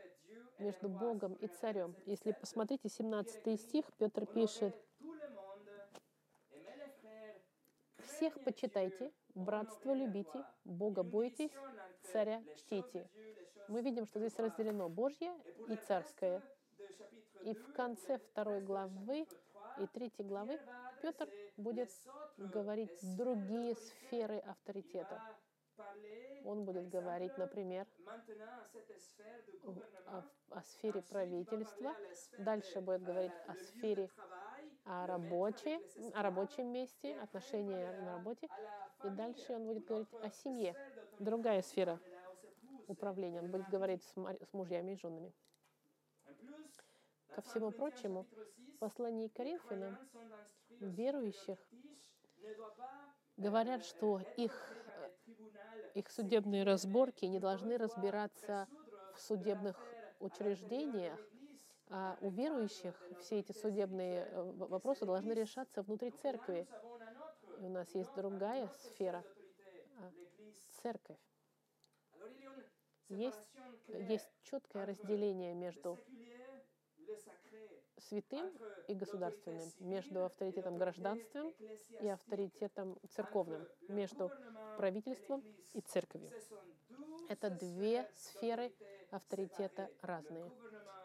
между 0.59 0.88
Богом 0.88 1.35
и 1.35 1.48
царем. 1.48 1.94
Если 2.07 2.33
посмотрите 2.33 2.88
17 2.88 3.61
стих, 3.61 3.85
Петр 3.98 4.24
пишет, 4.24 4.74
«Всех 7.98 8.42
почитайте, 8.42 9.12
братство 9.35 9.92
любите, 9.92 10.46
Бога 10.64 11.03
бойтесь, 11.03 11.53
царя 12.11 12.42
чтите». 12.57 13.07
Мы 13.68 13.81
видим, 13.81 14.07
что 14.07 14.18
здесь 14.18 14.38
разделено 14.38 14.88
Божье 14.88 15.33
и 15.68 15.77
царское. 15.77 16.42
И 17.44 17.54
в 17.54 17.72
конце 17.74 18.18
второй 18.18 18.61
главы 18.61 19.26
и 19.78 19.87
третьей 19.88 20.24
главы 20.24 20.59
Петр 21.02 21.28
будет 21.57 21.90
говорить 22.38 23.16
другие 23.16 23.74
сферы 23.74 24.38
авторитета. 24.38 25.20
Он 26.44 26.64
будет 26.64 26.88
говорить, 26.88 27.37
например, 27.37 27.87
о, 30.07 30.22
о 30.50 30.62
сфере 30.62 31.02
правительства. 31.02 31.94
Дальше 32.38 32.80
будет 32.80 33.02
говорить 33.02 33.33
о 33.46 33.54
сфере 33.54 34.09
о 34.85 35.07
работе, 35.07 35.80
о 36.14 36.22
рабочем 36.22 36.66
месте, 36.66 37.14
отношения 37.16 37.92
на 38.00 38.16
работе. 38.16 38.48
И 39.04 39.09
дальше 39.09 39.54
он 39.54 39.66
будет 39.66 39.85
говорить 39.87 40.12
о 40.22 40.30
семье. 40.30 40.74
Другая 41.18 41.62
сфера 41.62 41.98
управления. 42.87 43.40
Он 43.40 43.50
будет 43.50 43.68
говорить 43.68 44.02
с, 44.02 44.52
мужьями 44.52 44.92
и 44.92 44.96
женами. 44.96 45.33
Ко 47.35 47.42
всему 47.42 47.70
прочему, 47.70 48.27
в 48.75 48.79
послании 48.79 49.29
Коринфянам 49.29 49.99
верующих 50.81 51.59
говорят, 53.37 53.85
что 53.85 54.20
их 54.37 54.53
их 55.94 56.11
судебные 56.11 56.64
разборки 56.64 57.25
не 57.25 57.38
должны 57.38 57.79
разбираться 57.79 58.68
в 59.14 59.20
судебных 59.20 59.81
учреждениях, 60.18 61.18
а 61.88 62.16
у 62.20 62.31
верующих 62.31 62.94
все 63.20 63.38
эти 63.38 63.53
судебные 63.53 64.25
э, 64.25 64.42
вопросы 64.57 65.07
должны 65.07 65.33
решаться 65.33 65.83
внутри 65.83 66.11
церкви. 66.11 66.66
И 67.61 67.66
у 67.66 67.68
нас 67.68 67.94
есть 67.94 68.12
другая 68.16 68.68
сфера 68.68 69.25
а,— 69.99 70.11
церковь. 70.83 71.18
Есть, 73.09 73.40
есть 73.87 74.29
четкое 74.42 74.87
разделение 74.87 75.55
между 75.55 75.99
святым 77.98 78.53
и 78.88 78.94
государственным, 78.94 79.72
между 79.81 80.24
авторитетом 80.24 80.79
гражданственным 80.79 81.53
и 82.00 82.09
авторитетом 82.09 82.98
церковным, 83.11 83.66
между 83.88 84.31
правительством 84.77 85.42
и 85.72 85.81
церковью. 85.81 86.31
Это 87.29 87.50
две 87.50 88.11
сферы 88.14 88.72
авторитета 89.11 89.90
разные. 90.03 90.50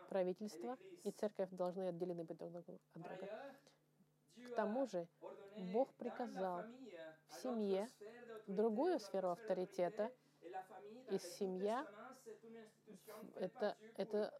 Правительство 0.09 0.77
и 1.03 1.11
церковь 1.11 1.49
должны 1.51 1.89
отделены 1.89 2.23
быть 2.23 2.37
друг 2.37 2.55
от 2.55 3.01
друга. 3.01 3.55
К 4.35 4.55
тому 4.55 4.85
же 4.87 5.07
Бог 5.71 5.93
приказал 5.93 6.63
в 7.27 7.41
семье 7.41 7.87
другую 8.47 8.99
сферу 8.99 9.29
авторитета, 9.29 10.11
и 11.11 11.17
семья— 11.19 11.85
это, 13.35 13.77
это 13.95 14.33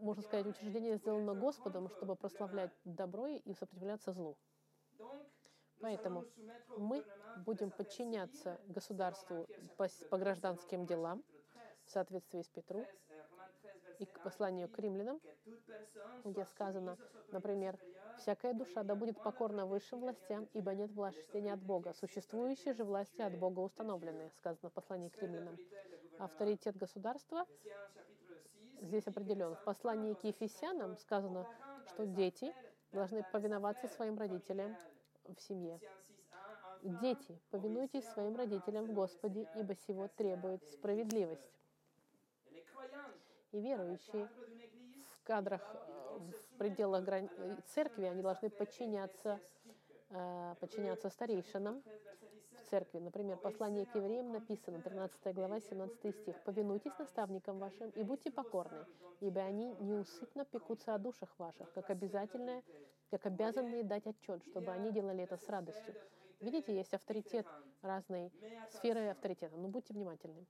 можно 0.00 0.22
сказать, 0.22 0.46
учреждение 0.46 0.96
сделано 0.96 1.34
Господом, 1.34 1.88
чтобы 1.88 2.16
прославлять 2.16 2.72
добро 2.84 3.26
и 3.26 3.54
сопротивляться 3.54 4.12
злу. 4.12 4.36
Поэтому 5.80 6.24
мы 6.76 7.04
будем 7.44 7.70
подчиняться 7.70 8.60
государству 8.68 9.46
по, 9.76 9.86
по 10.10 10.18
гражданским 10.18 10.86
делам. 10.86 11.22
в 11.84 11.90
соответствии 11.90 12.40
с 12.40 12.48
Петру 12.48 12.86
и 13.98 14.06
к 14.06 14.20
посланию 14.22 14.68
к 14.68 14.78
римлянам, 14.78 15.20
где 16.24 16.44
сказано, 16.46 16.96
например, 17.30 17.78
«Всякая 18.18 18.54
душа 18.54 18.82
да 18.82 18.94
будет 18.94 19.20
покорна 19.22 19.66
высшим 19.66 20.00
властям, 20.00 20.48
ибо 20.54 20.74
нет 20.74 20.90
власти 20.92 21.36
не 21.38 21.50
от 21.50 21.60
Бога. 21.60 21.92
Существующие 21.92 22.74
же 22.74 22.84
власти 22.84 23.20
от 23.20 23.36
Бога 23.36 23.60
установлены», 23.60 24.30
сказано 24.36 24.70
в 24.70 24.72
послании 24.72 25.10
к 25.10 25.18
римлянам. 25.20 25.58
Авторитет 26.18 26.76
государства 26.76 27.44
здесь 28.84 29.06
определен. 29.06 29.54
В 29.54 29.64
послании 29.64 30.14
к 30.14 30.24
Ефесянам 30.24 30.96
сказано, 30.96 31.46
что 31.88 32.06
дети 32.06 32.54
должны 32.92 33.24
повиноваться 33.32 33.88
своим 33.88 34.18
родителям 34.18 34.76
в 35.24 35.40
семье. 35.40 35.80
Дети, 36.82 37.40
повинуйтесь 37.50 38.04
своим 38.10 38.36
родителям 38.36 38.84
в 38.84 38.92
Господе, 38.92 39.48
ибо 39.56 39.74
сего 39.74 40.08
требует 40.08 40.62
справедливость. 40.68 41.50
И 43.52 43.60
верующие 43.60 44.28
в 45.12 45.24
кадрах, 45.24 45.62
в 46.18 46.58
пределах 46.58 47.04
грани... 47.04 47.30
церкви, 47.68 48.04
они 48.04 48.20
должны 48.20 48.50
подчиняться, 48.50 49.40
э, 50.10 50.54
подчиняться 50.60 51.08
старейшинам 51.08 51.82
церкви. 52.74 52.98
Например, 52.98 53.36
послание 53.36 53.86
к 53.86 53.94
евреям 53.94 54.32
написано, 54.32 54.82
13 54.82 55.32
глава, 55.32 55.60
17 55.60 56.16
стих. 56.16 56.42
«Повинуйтесь 56.44 56.98
наставникам 56.98 57.58
вашим 57.60 57.90
и 57.90 58.02
будьте 58.02 58.32
покорны, 58.32 58.84
ибо 59.20 59.40
они 59.42 59.76
неусыпно 59.80 60.44
пекутся 60.44 60.94
о 60.94 60.98
душах 60.98 61.28
ваших, 61.38 61.72
как 61.72 61.90
обязательное, 61.90 62.64
как 63.10 63.26
обязанные 63.26 63.84
дать 63.84 64.06
отчет, 64.08 64.42
чтобы 64.44 64.72
они 64.72 64.90
делали 64.90 65.22
это 65.22 65.36
с 65.36 65.48
радостью». 65.48 65.94
Видите, 66.40 66.74
есть 66.74 66.92
авторитет, 66.94 67.46
разные 67.82 68.32
сферы 68.70 69.08
авторитета. 69.10 69.56
Но 69.56 69.68
будьте 69.68 69.94
внимательны. 69.94 70.44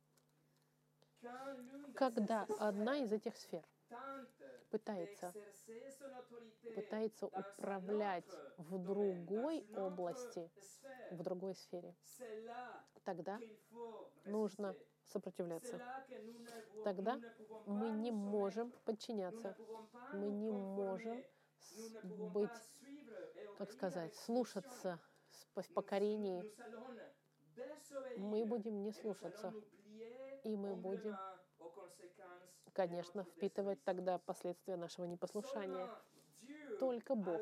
Когда 1.94 2.46
одна 2.58 2.96
из 2.96 3.12
этих 3.12 3.36
сфер 3.36 3.62
пытается, 4.70 5.32
пытается 6.74 7.26
управлять 7.26 8.38
в 8.56 8.78
другой 8.78 9.66
области, 9.76 10.50
в 11.10 11.22
другой 11.22 11.54
сфере, 11.54 11.94
тогда 13.04 13.38
нужно 14.24 14.74
сопротивляться. 15.04 15.80
Тогда 16.82 17.20
мы 17.66 17.90
не 17.90 18.10
можем 18.10 18.72
подчиняться, 18.84 19.56
мы 20.12 20.30
не 20.30 20.50
можем 20.50 21.22
быть, 22.02 22.50
как 23.56 23.72
сказать, 23.72 24.14
слушаться 24.14 25.00
в 25.54 25.68
покорении. 25.72 26.44
Мы 28.16 28.44
будем 28.44 28.82
не 28.82 28.92
слушаться, 28.92 29.52
и 30.42 30.56
мы 30.56 30.74
будем 30.74 31.16
конечно, 32.74 33.24
впитывать 33.24 33.82
тогда 33.84 34.18
последствия 34.18 34.76
нашего 34.76 35.06
непослушания. 35.06 35.88
Только 36.78 37.14
Бог 37.14 37.40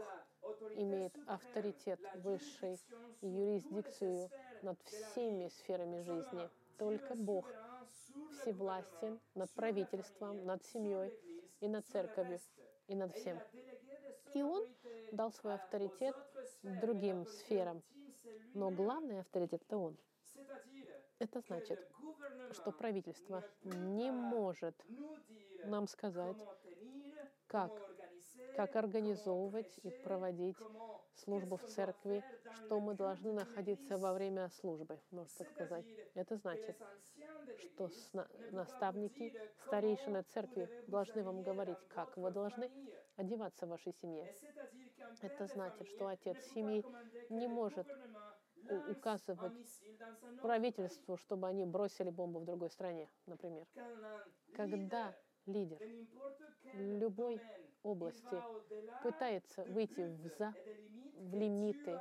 имеет 0.77 1.17
авторитет 1.27 2.01
высший 2.17 2.79
и 3.21 3.27
юрисдикцию 3.27 4.31
над 4.63 4.81
всеми 4.83 5.49
сферами 5.49 6.01
жизни. 6.01 6.49
Только 6.79 7.15
Бог 7.15 7.47
всевластен 8.33 9.19
над 9.35 9.51
правительством, 9.53 10.45
над 10.45 10.65
семьей 10.67 11.13
и 11.61 11.69
над 11.69 11.87
церковью, 11.87 12.39
и 12.89 12.95
над 12.95 13.15
всем. 13.17 13.39
И 14.35 14.43
Он 14.43 14.67
дал 15.13 15.33
свой 15.33 15.55
авторитет 15.55 16.15
другим 16.63 17.27
сферам. 17.27 17.83
Но 18.55 18.71
главный 18.71 19.21
авторитет— 19.21 19.63
это 19.67 19.79
Он. 19.79 19.97
Это 21.23 21.41
значит, 21.41 21.79
что 22.51 22.73
правительство 22.73 23.45
не 23.63 24.11
может 24.11 24.75
нам 25.63 25.87
сказать, 25.87 26.37
как, 27.47 27.71
как 28.57 28.75
организовывать 28.75 29.79
и 29.85 29.91
проводить 30.03 30.57
службу 31.15 31.59
в 31.59 31.65
церкви, 31.67 32.25
что 32.57 32.81
мы 32.81 32.95
должны 32.95 33.33
находиться 33.33 33.99
во 33.99 34.15
время 34.15 34.51
службы, 34.51 34.99
можно 35.13 35.45
сказать. 35.55 35.87
Это 36.15 36.37
значит, 36.39 36.77
что 37.69 37.89
наставники, 38.51 39.33
старейшины 39.67 40.23
церкви 40.23 40.69
должны 40.89 41.23
вам 41.23 41.45
говорить, 41.45 41.79
как 41.87 42.17
вы 42.17 42.33
должны 42.33 42.69
одеваться 43.15 43.67
в 43.67 43.69
вашей 43.69 43.93
семье. 43.93 44.35
Это 45.21 45.47
значит, 45.47 45.87
что 45.87 46.09
отец 46.09 46.37
семьи 46.47 46.85
не 47.29 47.47
может 47.47 47.87
указывать 48.79 49.53
правительству, 50.41 51.17
чтобы 51.17 51.49
они 51.49 51.65
бросили 51.65 52.11
бомбу 52.11 52.41
в 52.41 52.45
другой 52.45 52.71
стране, 52.71 53.09
например. 53.27 53.67
Когда 54.55 55.15
лидер 55.47 55.81
любой 56.75 57.41
области 57.83 58.43
пытается 59.03 59.65
выйти 59.65 60.01
в, 60.01 60.29
за, 60.39 60.55
в 61.17 61.35
лимиты 61.35 62.01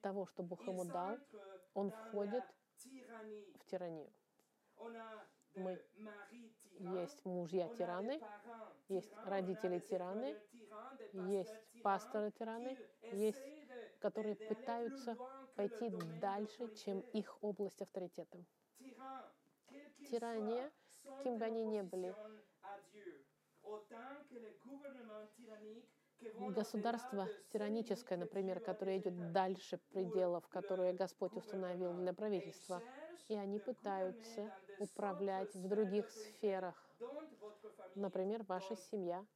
того, 0.00 0.26
что 0.26 0.42
Бог 0.42 0.66
ему 0.66 0.84
дал, 0.84 1.18
он 1.74 1.90
входит 1.90 2.44
в 3.58 3.64
тиранию. 3.66 4.10
Мы 5.54 5.80
есть 6.78 7.24
мужья-тираны, 7.24 8.20
есть 8.88 9.12
родители-тираны, 9.24 10.36
есть 11.12 11.54
пасторы-тираны, 11.82 12.76
есть, 13.12 13.42
которые 14.00 14.34
пытаются 14.34 15.16
пойти 15.54 15.90
дальше, 15.90 16.68
чем 16.74 17.00
их 17.12 17.38
область 17.42 17.80
авторитета. 17.82 18.44
Тирания, 20.04 20.70
кем 21.22 21.38
бы 21.38 21.44
они 21.44 21.64
ни 21.64 21.80
были, 21.82 22.16
государство 26.38 27.30
тираническое, 27.52 28.16
например, 28.18 28.60
которое 28.60 28.98
идет 28.98 29.32
дальше 29.32 29.78
пределов, 29.90 30.46
которые 30.48 30.92
Господь 30.92 31.36
установил 31.36 31.92
для 31.94 32.12
правительства, 32.12 32.82
и 33.28 33.34
они 33.34 33.58
пытаются 33.60 34.52
управлять 34.78 35.54
в 35.54 35.66
других 35.68 36.10
сферах, 36.10 36.76
например, 37.94 38.44
ваша 38.44 38.76
семья 38.76 39.26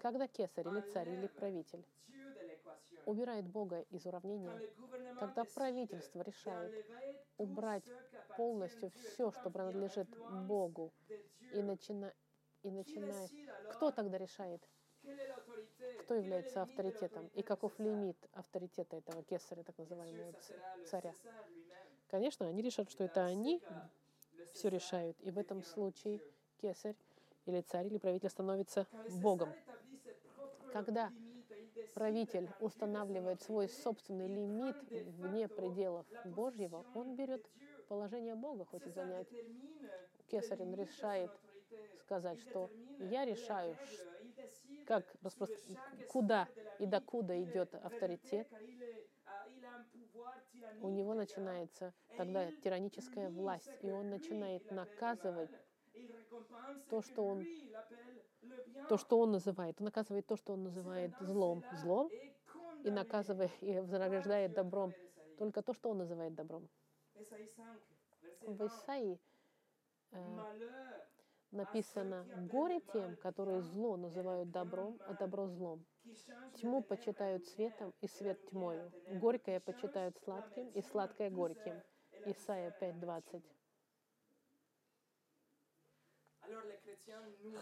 когда 0.00 0.28
кесарь 0.28 0.68
или 0.68 0.80
царь 0.92 1.08
или 1.08 1.26
правитель 1.26 1.84
убирает 3.06 3.46
Бога 3.46 3.84
из 3.90 4.06
уравнения, 4.06 4.60
когда 5.18 5.44
правительство 5.44 6.20
решает 6.22 6.86
убрать 7.36 7.84
полностью 8.36 8.90
все, 8.90 9.30
что 9.32 9.50
принадлежит 9.50 10.08
Богу, 10.46 10.92
и, 11.52 11.62
начина, 11.62 12.12
и 12.62 12.70
начинает... 12.70 13.30
Кто 13.72 13.90
тогда 13.90 14.18
решает? 14.18 14.62
Кто 16.00 16.14
является 16.14 16.62
авторитетом? 16.62 17.28
И 17.34 17.42
каков 17.42 17.78
лимит 17.78 18.16
авторитета 18.32 18.96
этого 18.96 19.22
кесаря, 19.22 19.62
так 19.62 19.76
называемого 19.78 20.32
царя? 20.86 21.14
Конечно, 22.08 22.46
они 22.46 22.62
решат, 22.62 22.90
что 22.90 23.04
это 23.04 23.24
они 23.24 23.62
все 24.52 24.68
решают. 24.68 25.20
И 25.20 25.30
в 25.30 25.38
этом 25.38 25.62
случае 25.62 26.20
кесарь 26.60 26.96
или 27.46 27.60
царь 27.60 27.86
или 27.86 27.98
правитель 27.98 28.30
становится 28.30 28.86
Богом. 29.10 29.52
Когда 30.72 31.12
правитель 31.94 32.50
устанавливает 32.60 33.40
свой 33.42 33.68
собственный 33.68 34.28
лимит 34.28 34.76
вне 34.90 35.48
пределов 35.48 36.06
Божьего, 36.24 36.84
он 36.94 37.14
берет 37.14 37.46
положение 37.88 38.34
Бога, 38.34 38.64
хочет 38.64 38.92
занять. 38.94 39.28
Кесарь 40.26 40.62
он 40.62 40.74
решает 40.74 41.30
сказать, 42.00 42.40
что 42.40 42.70
я 42.98 43.24
решаю, 43.24 43.76
как 44.86 45.04
распро... 45.22 45.46
куда 46.10 46.48
и 46.78 46.86
докуда 46.86 47.40
идет 47.42 47.74
авторитет, 47.74 48.48
у 50.82 50.88
него 50.88 51.14
начинается 51.14 51.92
тогда 52.16 52.50
тираническая 52.62 53.30
власть, 53.30 53.70
и 53.82 53.90
он 53.90 54.10
начинает 54.10 54.70
наказывать 54.70 55.50
то, 56.90 57.02
что 57.02 57.24
он, 57.24 57.44
то, 58.88 58.96
что 58.96 59.18
он 59.18 59.32
называет. 59.32 59.80
Он 59.80 59.86
наказывает 59.86 60.26
то, 60.26 60.36
что 60.36 60.52
он 60.52 60.64
называет 60.64 61.12
злом, 61.20 61.64
злом, 61.72 62.10
и 62.84 62.90
наказывает 62.90 63.50
и 63.62 63.78
вознаграждает 63.78 64.52
добром 64.52 64.94
только 65.38 65.62
то, 65.62 65.72
что 65.72 65.90
он 65.90 65.98
называет 65.98 66.34
добром. 66.34 66.68
В 68.46 68.66
Исаии 68.66 69.18
э, 70.12 70.38
написано 71.50 72.26
«Горе 72.50 72.80
тем, 72.92 73.16
которые 73.16 73.62
зло 73.62 73.96
называют 73.96 74.50
добром, 74.50 74.98
а 75.06 75.14
добро 75.14 75.46
злом. 75.46 75.84
Тьму 76.56 76.82
почитают 76.82 77.46
светом, 77.46 77.94
и 78.00 78.06
свет 78.06 78.38
тьмою. 78.50 78.92
Горькое 79.18 79.60
почитают 79.60 80.16
сладким, 80.18 80.68
и 80.70 80.82
сладкое 80.82 81.30
горьким». 81.30 81.82
Исайя 82.26 82.70
5.20. 82.80 83.42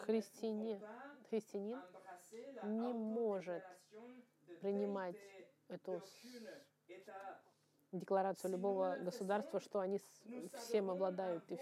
Христиане, 0.05 0.81
христианин 1.31 1.81
не 2.65 2.93
может 2.93 3.63
принимать 4.61 5.17
эту 5.69 6.03
декларацию 7.93 8.53
любого 8.53 8.97
государства, 9.01 9.61
что 9.61 9.81
они 9.81 10.01
всем 10.55 10.91
обладают 10.91 11.45
и 11.51 11.59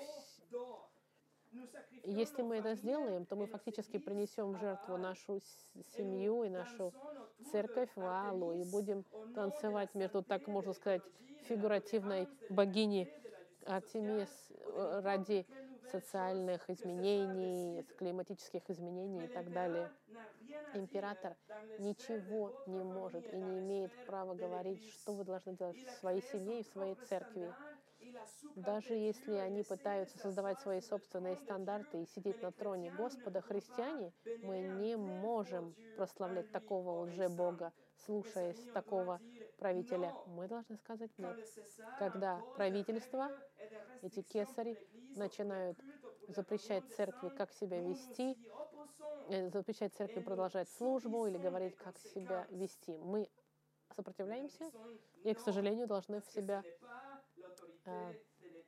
если 2.05 2.43
мы 2.43 2.59
это 2.59 2.74
сделаем, 2.74 3.26
то 3.26 3.35
мы 3.35 3.47
фактически 3.47 3.99
принесем 3.99 4.53
в 4.53 4.59
жертву 4.59 4.97
нашу 4.97 5.41
семью 5.97 6.45
и 6.45 6.49
нашу 6.49 6.93
церковь 7.51 7.91
в 7.97 8.03
Аллу 8.03 8.53
и 8.53 8.64
будем 8.64 9.05
танцевать 9.35 9.95
между, 9.95 10.22
так 10.22 10.47
можно 10.47 10.72
сказать, 10.72 11.03
фигуративной 11.49 12.28
богини 12.51 13.12
Артемис 13.66 14.28
э, 14.51 15.01
ради 15.03 15.47
социальных 15.91 16.68
изменений, 16.70 17.82
климатических 17.99 18.68
изменений 18.68 19.24
и 19.24 19.28
так 19.28 19.53
далее. 19.53 19.91
Император 20.74 21.36
ничего 21.78 22.62
не 22.66 22.82
может 22.82 23.32
и 23.32 23.36
не 23.36 23.59
имеет 23.59 23.93
права 24.07 24.34
говорить, 24.34 24.82
что 24.93 25.14
вы 25.14 25.24
должны 25.24 25.57
делать 25.57 25.76
в 25.76 25.91
своей 25.99 26.22
семье 26.22 26.61
и 26.61 26.62
в 26.62 26.68
своей 26.68 26.95
церкви. 26.95 27.53
Даже 28.57 28.95
если 28.95 29.34
они 29.34 29.62
пытаются 29.62 30.18
создавать 30.18 30.61
свои 30.61 30.80
собственные 30.80 31.36
стандарты 31.36 32.03
и 32.03 32.07
сидеть 32.07 32.43
на 32.43 32.51
троне 32.51 32.91
Господа, 32.91 33.41
христиане, 33.41 34.12
мы 34.43 34.61
не 34.61 34.97
можем 34.97 35.74
прославлять 35.97 36.51
такого 36.51 37.03
лже-бога, 37.03 37.72
слушаясь 38.05 38.62
такого 38.72 39.20
правителя. 39.59 40.14
Мы 40.26 40.49
должны 40.49 40.76
сказать 40.78 41.11
нет. 41.18 41.36
Когда 41.99 42.41
правительство, 42.57 43.30
эти 44.03 44.22
кесари, 44.22 44.78
начинают 45.17 45.79
запрещать 46.29 46.85
церкви, 46.95 47.29
как 47.29 47.53
себя 47.53 47.81
вести, 47.81 48.37
э, 49.29 49.51
запрещать 49.51 49.95
церкви 49.95 50.21
продолжать 50.21 50.69
службу 50.71 51.27
или 51.27 51.39
говорить, 51.39 51.77
как 51.77 51.99
себя 51.99 52.47
вести. 52.51 52.97
Мы 52.99 53.29
сопротивляемся 53.95 54.71
и, 55.25 55.35
к 55.35 55.41
сожалению, 55.41 55.87
должны 55.87 56.21
в 56.21 56.27
себя 56.27 56.63
а, 57.85 58.13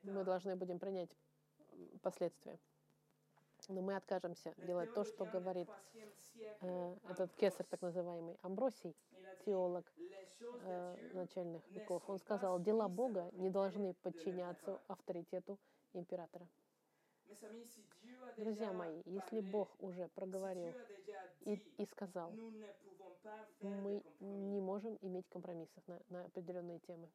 мы 0.03 0.25
должны 0.25 0.57
будем 0.57 0.79
принять 0.79 1.17
последствия. 2.03 2.59
Но 3.69 3.81
мы 3.81 3.95
откажемся 3.95 4.53
делать 4.57 4.93
то, 4.93 5.05
что 5.05 5.25
говорит 5.25 5.69
э, 6.61 6.97
этот 7.09 7.33
кесарь, 7.35 7.67
так 7.71 7.81
называемый 7.81 8.37
Амбросий, 8.43 8.97
теолог 9.47 9.85
э, 10.41 11.11
начальных 11.13 11.63
веков. 11.71 12.03
Он 12.09 12.19
сказал, 12.19 12.59
дела 12.59 12.89
Бога 12.89 13.31
не 13.35 13.51
должны 13.51 13.95
подчиняться 13.95 14.81
авторитету 14.89 15.61
императора. 15.95 16.49
Друзья 18.37 18.73
мои, 18.73 19.03
если 19.07 19.41
Бог 19.41 19.69
уже 19.81 20.09
проговорил 20.09 20.73
и, 21.41 21.55
и 21.79 21.87
сказал, 21.87 22.31
мы 23.61 24.03
не 24.21 24.61
можем 24.61 24.99
иметь 25.01 25.29
компромиссов 25.29 25.83
на, 25.87 26.01
на 26.09 26.25
определенные 26.25 26.79
темы. 26.81 27.09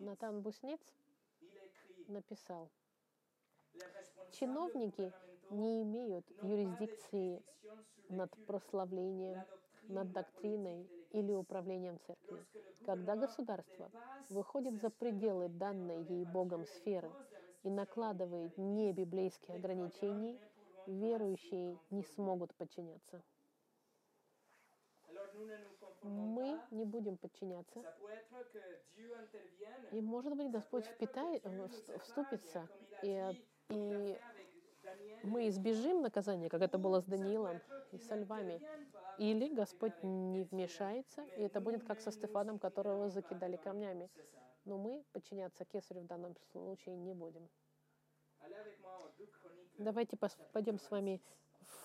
Натан 0.00 0.40
Бусниц 0.40 0.80
написал, 2.06 2.70
чиновники 4.32 5.12
не 5.50 5.82
имеют 5.82 6.24
юрисдикции 6.42 7.42
над 8.08 8.30
прославлением, 8.46 9.44
над 9.88 10.12
доктриной 10.12 10.88
или 11.10 11.32
управлением 11.32 11.98
церкви. 12.00 12.44
Когда 12.84 13.16
государство 13.16 13.90
выходит 14.28 14.80
за 14.80 14.90
пределы 14.90 15.48
данной 15.48 16.02
ей 16.04 16.24
Богом 16.24 16.64
сферы 16.66 17.10
и 17.62 17.70
накладывает 17.70 18.56
небиблейские 18.56 19.56
ограничения, 19.56 20.38
верующие 20.86 21.78
не 21.90 22.02
смогут 22.02 22.54
подчиняться 22.54 23.22
мы 26.02 26.60
не 26.70 26.84
будем 26.84 27.16
подчиняться. 27.16 27.82
И, 29.92 30.00
может 30.00 30.36
быть, 30.36 30.50
Господь 30.50 30.86
впитает, 30.86 31.42
э, 31.44 31.68
вступится, 32.00 32.68
и, 33.02 33.32
и 33.70 34.18
мы 35.22 35.48
избежим 35.48 36.02
наказания, 36.02 36.48
как 36.48 36.62
это 36.62 36.78
было 36.78 37.00
с 37.00 37.04
Даниилом 37.04 37.60
и 37.92 37.98
со 37.98 38.16
львами. 38.16 38.60
Или 39.18 39.52
Господь 39.52 40.00
не 40.02 40.44
вмешается, 40.44 41.22
и 41.36 41.42
это 41.42 41.60
будет 41.60 41.84
как 41.84 42.00
со 42.00 42.12
Стефаном, 42.12 42.58
которого 42.58 43.10
закидали 43.10 43.56
камнями. 43.56 44.08
Но 44.64 44.78
мы 44.78 45.04
подчиняться 45.12 45.64
кесарю 45.64 46.02
в 46.02 46.06
данном 46.06 46.36
случае 46.52 46.96
не 46.96 47.14
будем. 47.14 47.48
Давайте 49.78 50.16
пойдем 50.52 50.78
с 50.78 50.90
вами 50.90 51.20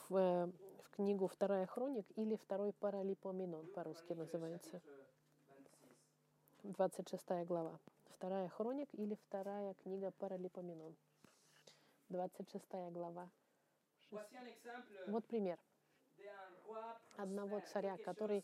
в 0.09 0.15
э, 0.15 0.51
книгу 0.91 1.27
«Вторая 1.27 1.65
хроник» 1.65 2.05
или 2.15 2.35
«Второй 2.35 2.73
паралипоменон» 2.73 3.67
по-русски 3.73 4.13
называется. 4.13 4.81
26 6.63 7.45
глава. 7.45 7.79
Вторая 8.05 8.47
хроник 8.47 8.87
или 8.93 9.15
вторая 9.15 9.73
книга 9.83 10.11
Паралипоменон. 10.11 10.95
26 12.09 12.65
глава. 12.91 13.29
Вот 15.07 15.27
пример 15.27 15.59
одного 17.17 17.59
царя, 17.61 17.97
который 17.97 18.43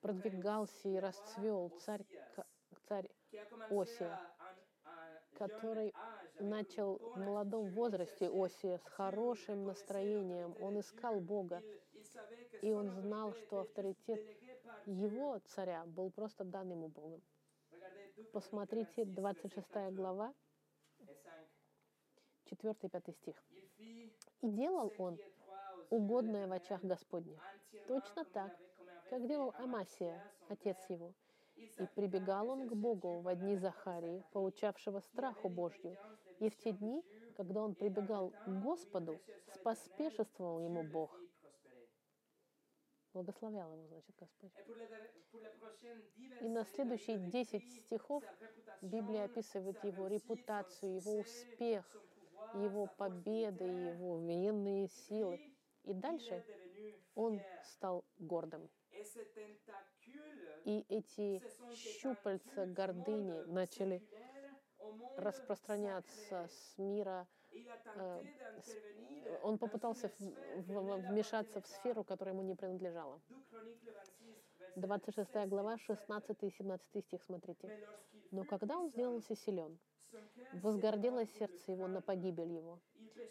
продвигался 0.00 0.88
и 0.88 0.96
расцвел, 0.96 1.70
царь, 1.80 2.04
царь 2.88 3.08
Осия, 3.70 4.20
который 5.34 5.92
начал 6.38 6.98
в 6.98 7.18
молодом 7.18 7.70
возрасте 7.70 8.28
Осия 8.28 8.78
с 8.78 8.84
хорошим 8.84 9.64
настроением. 9.64 10.54
Он 10.60 10.78
искал 10.80 11.20
Бога, 11.20 11.62
и 12.62 12.70
он 12.72 12.90
знал, 12.90 13.34
что 13.34 13.60
авторитет 13.60 14.20
его 14.86 15.38
царя 15.46 15.84
был 15.86 16.10
просто 16.10 16.44
дан 16.44 16.70
ему 16.70 16.88
Богом. 16.88 17.22
Посмотрите, 18.32 19.04
26 19.04 19.68
глава, 19.92 20.32
4-5 22.50 23.12
стих. 23.12 23.42
«И 24.42 24.48
делал 24.48 24.92
он 24.98 25.18
угодное 25.90 26.46
в 26.46 26.52
очах 26.52 26.82
Господних, 26.82 27.40
точно 27.86 28.24
так, 28.24 28.56
как 29.10 29.26
делал 29.26 29.54
Амасия, 29.58 30.22
отец 30.48 30.78
его, 30.88 31.12
и 31.56 31.86
прибегал 31.94 32.50
он 32.50 32.68
к 32.68 32.74
Богу 32.74 33.20
во 33.20 33.34
дни 33.34 33.56
Захарии, 33.56 34.24
поучавшего 34.32 35.00
страху 35.00 35.48
Божью. 35.48 35.96
И 36.38 36.50
в 36.50 36.56
те 36.56 36.72
дни, 36.72 37.02
когда 37.36 37.62
он 37.62 37.74
прибегал 37.74 38.30
к 38.30 38.48
Господу, 38.62 39.20
споспешествовал 39.54 40.60
ему 40.60 40.82
Бог. 40.82 41.18
Благословлял 43.14 43.72
его, 43.72 43.86
значит, 43.86 44.14
Господь. 44.18 44.52
И 46.42 46.48
на 46.48 46.64
следующие 46.64 47.16
10 47.16 47.84
стихов 47.84 48.22
Библия 48.82 49.24
описывает 49.24 49.82
его 49.84 50.06
репутацию, 50.06 50.96
его 50.96 51.20
успех, 51.20 51.84
его 52.54 52.86
победы, 52.98 53.64
его 53.64 54.18
военные 54.18 54.88
силы. 54.88 55.40
И 55.86 55.94
дальше 55.94 56.44
он 57.14 57.40
стал 57.62 58.04
гордым. 58.18 58.68
И 60.64 60.84
эти 60.88 61.42
щупальца 61.74 62.66
гордыни 62.66 63.44
начали 63.46 64.02
распространяться 65.16 66.48
с 66.48 66.78
мира. 66.78 67.26
Э, 67.94 68.22
он 69.42 69.58
попытался 69.58 70.10
вмешаться 70.56 71.60
в 71.60 71.66
сферу, 71.66 72.04
которая 72.04 72.34
ему 72.34 72.42
не 72.42 72.54
принадлежала. 72.54 73.20
26 74.74 75.48
глава, 75.48 75.78
16 75.78 76.42
и 76.42 76.50
17 76.50 77.04
стих, 77.04 77.22
смотрите. 77.22 77.70
«Но 78.32 78.44
когда 78.44 78.76
он 78.76 78.88
сделался 78.90 79.36
силен, 79.36 79.78
возгорделось 80.52 81.32
сердце 81.38 81.72
его 81.72 81.86
на 81.86 82.02
погибель 82.02 82.52
его, 82.52 82.80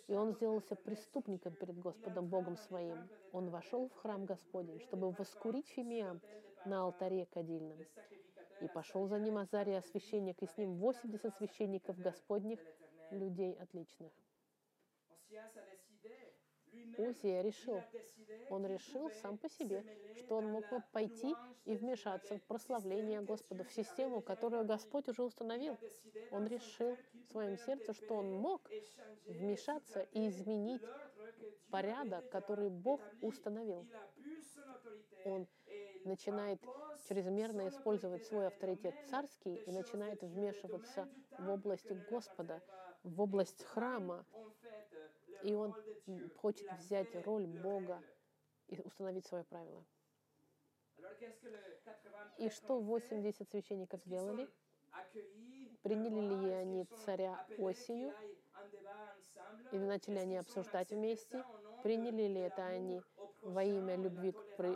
и 0.07 0.13
он 0.13 0.33
сделался 0.33 0.75
преступником 0.75 1.53
перед 1.53 1.77
Господом 1.79 2.27
Богом 2.27 2.57
своим. 2.57 3.09
Он 3.31 3.49
вошел 3.49 3.89
в 3.89 3.95
храм 3.95 4.25
Господень, 4.25 4.79
чтобы 4.81 5.11
воскурить 5.11 5.67
фимиам 5.67 6.21
на 6.65 6.81
алтаре 6.81 7.25
кадильном. 7.25 7.79
И 8.61 8.67
пошел 8.67 9.07
за 9.07 9.19
ним 9.19 9.37
Азария, 9.37 9.81
священник, 9.81 10.41
и 10.41 10.47
с 10.47 10.57
ним 10.57 10.75
80 10.75 11.35
священников 11.35 11.97
Господних, 11.99 12.59
людей 13.11 13.53
отличных. 13.53 14.11
Узия 16.97 17.41
решил, 17.41 17.81
он 18.49 18.65
решил 18.65 19.09
сам 19.21 19.37
по 19.37 19.49
себе, 19.49 19.83
что 20.17 20.37
он 20.37 20.47
мог 20.47 20.67
бы 20.69 20.81
пойти 20.91 21.33
и 21.65 21.75
вмешаться 21.75 22.37
в 22.37 22.43
прославление 22.43 23.21
Господа, 23.21 23.63
в 23.63 23.71
систему, 23.71 24.21
которую 24.21 24.65
Господь 24.65 25.07
уже 25.07 25.23
установил. 25.23 25.77
Он 26.31 26.47
решил 26.47 26.97
в 27.13 27.31
своем 27.31 27.57
сердце, 27.57 27.93
что 27.93 28.15
он 28.15 28.31
мог 28.33 28.69
вмешаться 29.25 30.01
и 30.11 30.27
изменить 30.27 30.83
порядок, 31.69 32.29
который 32.29 32.69
Бог 32.69 33.01
установил. 33.21 33.87
Он 35.25 35.47
начинает 36.05 36.61
чрезмерно 37.07 37.67
использовать 37.67 38.25
свой 38.25 38.47
авторитет 38.47 38.95
царский 39.09 39.55
и 39.55 39.71
начинает 39.71 40.21
вмешиваться 40.21 41.07
в 41.37 41.49
область 41.49 41.91
Господа, 42.09 42.61
в 43.03 43.21
область 43.21 43.63
храма. 43.63 44.25
И 45.45 45.53
он 45.53 45.75
хочет 46.37 46.67
взять 46.79 47.15
роль 47.23 47.45
Бога 47.45 48.01
и 48.67 48.81
установить 48.81 49.27
свои 49.27 49.43
правила. 49.43 49.85
И 52.39 52.49
что 52.49 52.79
80 52.79 53.47
священников 53.47 54.01
сделали? 54.01 54.49
Приняли 55.83 56.33
ли 56.45 56.49
они 56.49 56.85
царя 57.05 57.45
осенью? 57.59 58.11
Или 59.71 59.83
начали 59.83 60.17
они 60.17 60.37
обсуждать 60.37 60.89
вместе? 60.89 61.43
Приняли 61.83 62.23
ли 62.23 62.39
это 62.39 62.65
они 62.65 63.03
во 63.41 63.63
имя 63.63 63.97
любви 63.97 64.31
к, 64.31 64.75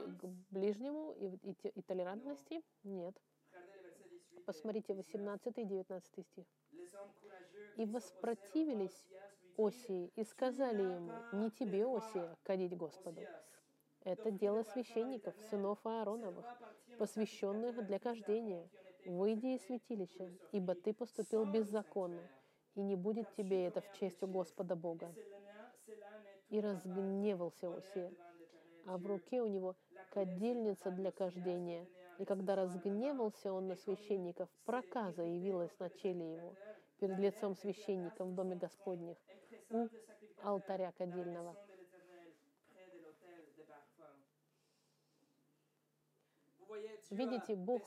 ближнему 0.51 1.13
и 1.13 1.81
толерантности? 1.81 2.63
Нет. 2.83 3.19
Посмотрите 4.45 4.93
18 4.93 5.57
и 5.57 5.63
19 5.63 6.25
стих. 6.27 6.45
«И 7.75 7.85
воспротивились 7.85 9.07
Осии 9.59 10.09
и 10.15 10.23
сказали 10.23 10.83
ему, 10.83 11.11
не 11.33 11.51
тебе, 11.51 11.85
Осия, 11.85 12.37
кадить 12.43 12.77
Господу. 12.77 13.21
Это 14.05 14.31
дело 14.31 14.63
священников, 14.63 15.35
сынов 15.49 15.79
Аароновых, 15.83 16.45
посвященных 16.97 17.85
для 17.85 17.99
кождения. 17.99 18.69
Выйди 19.05 19.55
из 19.55 19.65
святилища, 19.65 20.29
ибо 20.53 20.75
ты 20.75 20.93
поступил 20.93 21.45
беззаконно, 21.45 22.21
и 22.75 22.81
не 22.81 22.95
будет 22.95 23.33
тебе 23.35 23.65
это 23.65 23.81
в 23.81 23.91
честь 23.99 24.23
у 24.23 24.27
Господа 24.27 24.75
Бога. 24.77 25.13
И 26.49 26.61
разгневался 26.61 27.75
Осия, 27.75 28.13
а 28.85 28.97
в 28.97 29.05
руке 29.05 29.41
у 29.41 29.47
него 29.47 29.75
кадильница 30.11 30.89
для 30.89 31.11
кождения. 31.11 31.85
И 32.17 32.25
когда 32.25 32.55
разгневался 32.55 33.51
он 33.51 33.67
на 33.67 33.75
священников, 33.75 34.49
проказа 34.63 35.23
явилась 35.23 35.77
на 35.79 35.89
челе 35.89 36.33
его 36.33 36.55
перед 36.99 37.17
лицом 37.17 37.55
священника 37.55 38.25
в 38.25 38.33
доме 38.33 38.55
Господних 38.55 39.17
алтаря 40.41 40.91
кадильного. 40.91 41.55
Видите, 47.09 47.55
Бог 47.55 47.81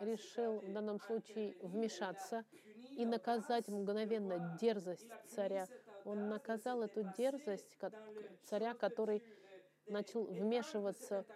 решил 0.00 0.60
в 0.60 0.72
данном 0.72 0.98
случае 1.00 1.54
вмешаться 1.60 2.44
и 2.96 3.04
наказать 3.04 3.68
мгновенно 3.68 4.56
дерзость 4.60 5.06
царя. 5.28 5.66
Он 6.04 6.28
наказал 6.28 6.82
эту 6.82 7.04
дерзость 7.16 7.76
царя, 8.44 8.74
который 8.74 9.22
начал 9.86 10.24
вмешиваться 10.24 11.26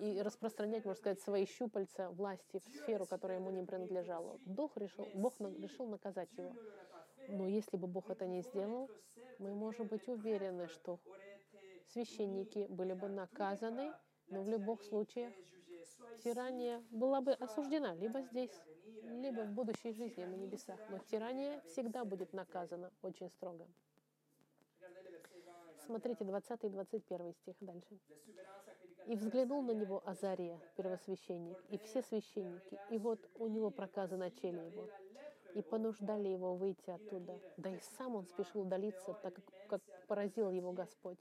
и 0.00 0.20
распространять, 0.22 0.84
можно 0.84 0.98
сказать, 0.98 1.20
свои 1.20 1.46
щупальца 1.46 2.10
власти 2.10 2.58
в 2.58 2.68
сферу, 2.76 3.06
которая 3.06 3.38
ему 3.38 3.50
не 3.50 3.62
принадлежала. 3.62 4.38
Бог 4.44 4.76
решил, 4.76 5.06
Бог 5.14 5.38
решил 5.40 5.86
наказать 5.86 6.32
его. 6.36 6.54
Но 7.28 7.46
если 7.46 7.76
бы 7.76 7.86
Бог 7.86 8.10
это 8.10 8.26
не 8.26 8.42
сделал, 8.42 8.90
мы 9.38 9.54
можем 9.54 9.86
быть 9.86 10.08
уверены, 10.08 10.68
что 10.68 10.98
священники 11.88 12.66
были 12.68 12.92
бы 12.92 13.08
наказаны, 13.08 13.92
но 14.28 14.42
в 14.42 14.48
любых 14.48 14.82
случаях 14.82 15.32
тирания 16.22 16.82
была 16.90 17.20
бы 17.20 17.32
осуждена 17.32 17.94
либо 17.94 18.22
здесь, 18.22 18.52
либо 19.02 19.42
в 19.42 19.52
будущей 19.52 19.92
жизни 19.92 20.24
на 20.24 20.34
небесах. 20.34 20.78
Но 20.90 20.98
тирания 20.98 21.60
всегда 21.66 22.04
будет 22.04 22.32
наказана 22.32 22.92
очень 23.02 23.30
строго. 23.30 23.66
Смотрите, 25.86 26.24
20 26.24 26.64
и 26.64 26.68
21 26.68 27.34
стих 27.34 27.56
дальше. 27.60 27.98
«И 29.06 29.16
взглянул 29.16 29.62
на 29.62 29.72
него 29.72 30.02
Азария, 30.06 30.60
первосвященник, 30.76 31.58
и 31.68 31.78
все 31.78 32.02
священники, 32.02 32.78
и 32.90 32.98
вот 32.98 33.18
у 33.34 33.48
него 33.48 33.70
проказы 33.70 34.16
на 34.16 34.30
челе 34.30 34.66
его, 34.66 34.88
и 35.54 35.62
понуждали 35.62 36.28
его 36.28 36.54
выйти 36.54 36.90
оттуда. 36.90 37.38
Да 37.56 37.70
и 37.70 37.78
сам 37.96 38.16
он 38.16 38.26
спешил 38.26 38.62
удалиться, 38.62 39.14
так 39.22 39.34
как, 39.34 39.44
как 39.68 39.82
поразил 40.06 40.50
его 40.50 40.72
Господь. 40.72 41.18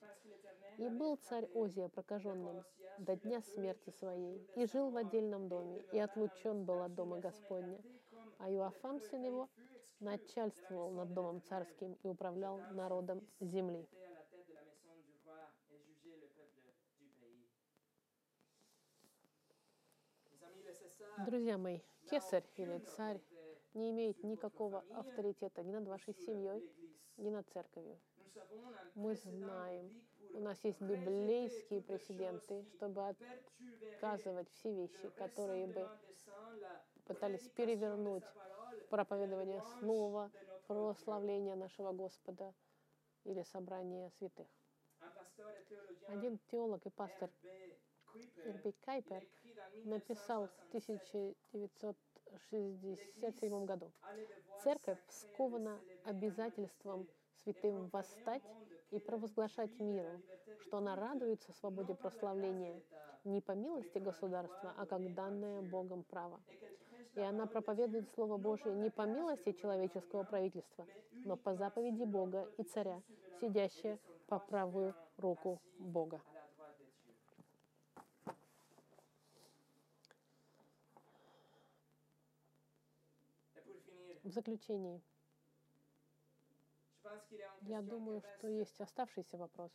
И 0.78 0.88
был 0.88 1.18
царь 1.18 1.50
Озия 1.54 1.90
прокаженным 1.90 2.64
до 3.00 3.16
дня 3.16 3.42
смерти 3.42 3.90
своей, 3.92 4.46
и 4.56 4.66
жил 4.66 4.90
в 4.90 4.98
отдельном 4.98 5.48
доме, 5.48 5.82
и 5.92 6.00
отлучен 6.00 6.66
был 6.66 6.82
от 6.82 6.94
дома 6.96 7.20
Господня. 7.20 7.80
А 8.38 8.50
Иоафам, 8.50 9.02
сын 9.02 9.24
его, 9.24 9.50
начальствовал 10.00 10.92
над 10.92 11.14
домом 11.14 11.42
царским 11.42 11.98
и 12.04 12.08
управлял 12.08 12.60
народом 12.72 13.22
земли. 13.40 13.88
Друзья 21.26 21.58
мои, 21.58 21.82
кесарь 22.10 22.46
или 22.56 22.80
царь 22.96 23.20
не 23.74 23.92
имеет 23.92 24.24
никакого 24.24 24.84
авторитета 24.96 25.64
ни 25.64 25.72
над 25.72 25.88
вашей 25.88 26.14
семьей, 26.14 26.64
ни 27.18 27.30
над 27.30 27.48
церковью. 27.50 28.00
Мы 28.96 29.16
знаем, 29.16 29.92
у 30.34 30.40
нас 30.40 30.64
есть 30.64 30.82
библейские 30.82 31.82
прецеденты, 31.82 32.66
чтобы 32.76 33.08
отказывать 33.10 34.50
все 34.52 34.74
вещи, 34.74 35.10
которые 35.18 35.68
бы 35.68 35.90
пытались 37.06 37.50
перевернуть 37.50 38.24
проповедование 38.90 39.62
слова, 39.80 40.32
прославление 40.68 41.56
нашего 41.56 41.92
Господа 41.92 42.54
или 43.24 43.42
собрание 43.44 44.12
святых. 44.12 44.48
Один 46.08 46.38
теолог 46.52 46.86
и 46.86 46.90
пастор 46.90 47.30
Ирби 48.46 48.72
Кайпер 48.82 49.24
написал 49.86 50.48
в 50.48 50.70
1967 52.36 53.66
году, 53.66 53.92
«Церковь 54.64 55.00
скована 55.10 55.80
обязательством 56.06 57.08
святым 57.44 57.88
восстать 57.90 58.44
и 58.92 59.00
провозглашать 59.00 59.80
миру, 59.80 60.22
что 60.62 60.78
она 60.78 60.96
радуется 60.96 61.54
свободе 61.54 61.96
прославления 61.96 62.82
не 63.24 63.42
по 63.42 63.52
милости 63.52 63.98
государства, 63.98 64.74
а 64.78 64.86
как 64.86 65.14
данное 65.14 65.62
Богом 65.62 66.04
право. 66.04 66.40
И 67.16 67.22
она 67.22 67.48
проповедует 67.48 68.10
Слово 68.12 68.38
Божие 68.38 68.76
не 68.76 68.90
по 68.90 69.04
милости 69.04 69.52
человеческого 69.52 70.24
правительства, 70.24 70.86
но 71.26 71.36
по 71.36 71.54
заповеди 71.56 72.04
Бога 72.04 72.48
и 72.58 72.64
царя, 72.64 73.02
сидящая 73.42 74.00
по 74.28 74.40
правую 74.40 74.94
руку 75.18 75.60
Бога. 75.80 76.22
В 84.30 84.32
заключении, 84.32 85.02
я 87.62 87.82
думаю, 87.82 88.22
что 88.22 88.48
есть 88.48 88.80
оставшийся 88.80 89.38
вопрос. 89.38 89.72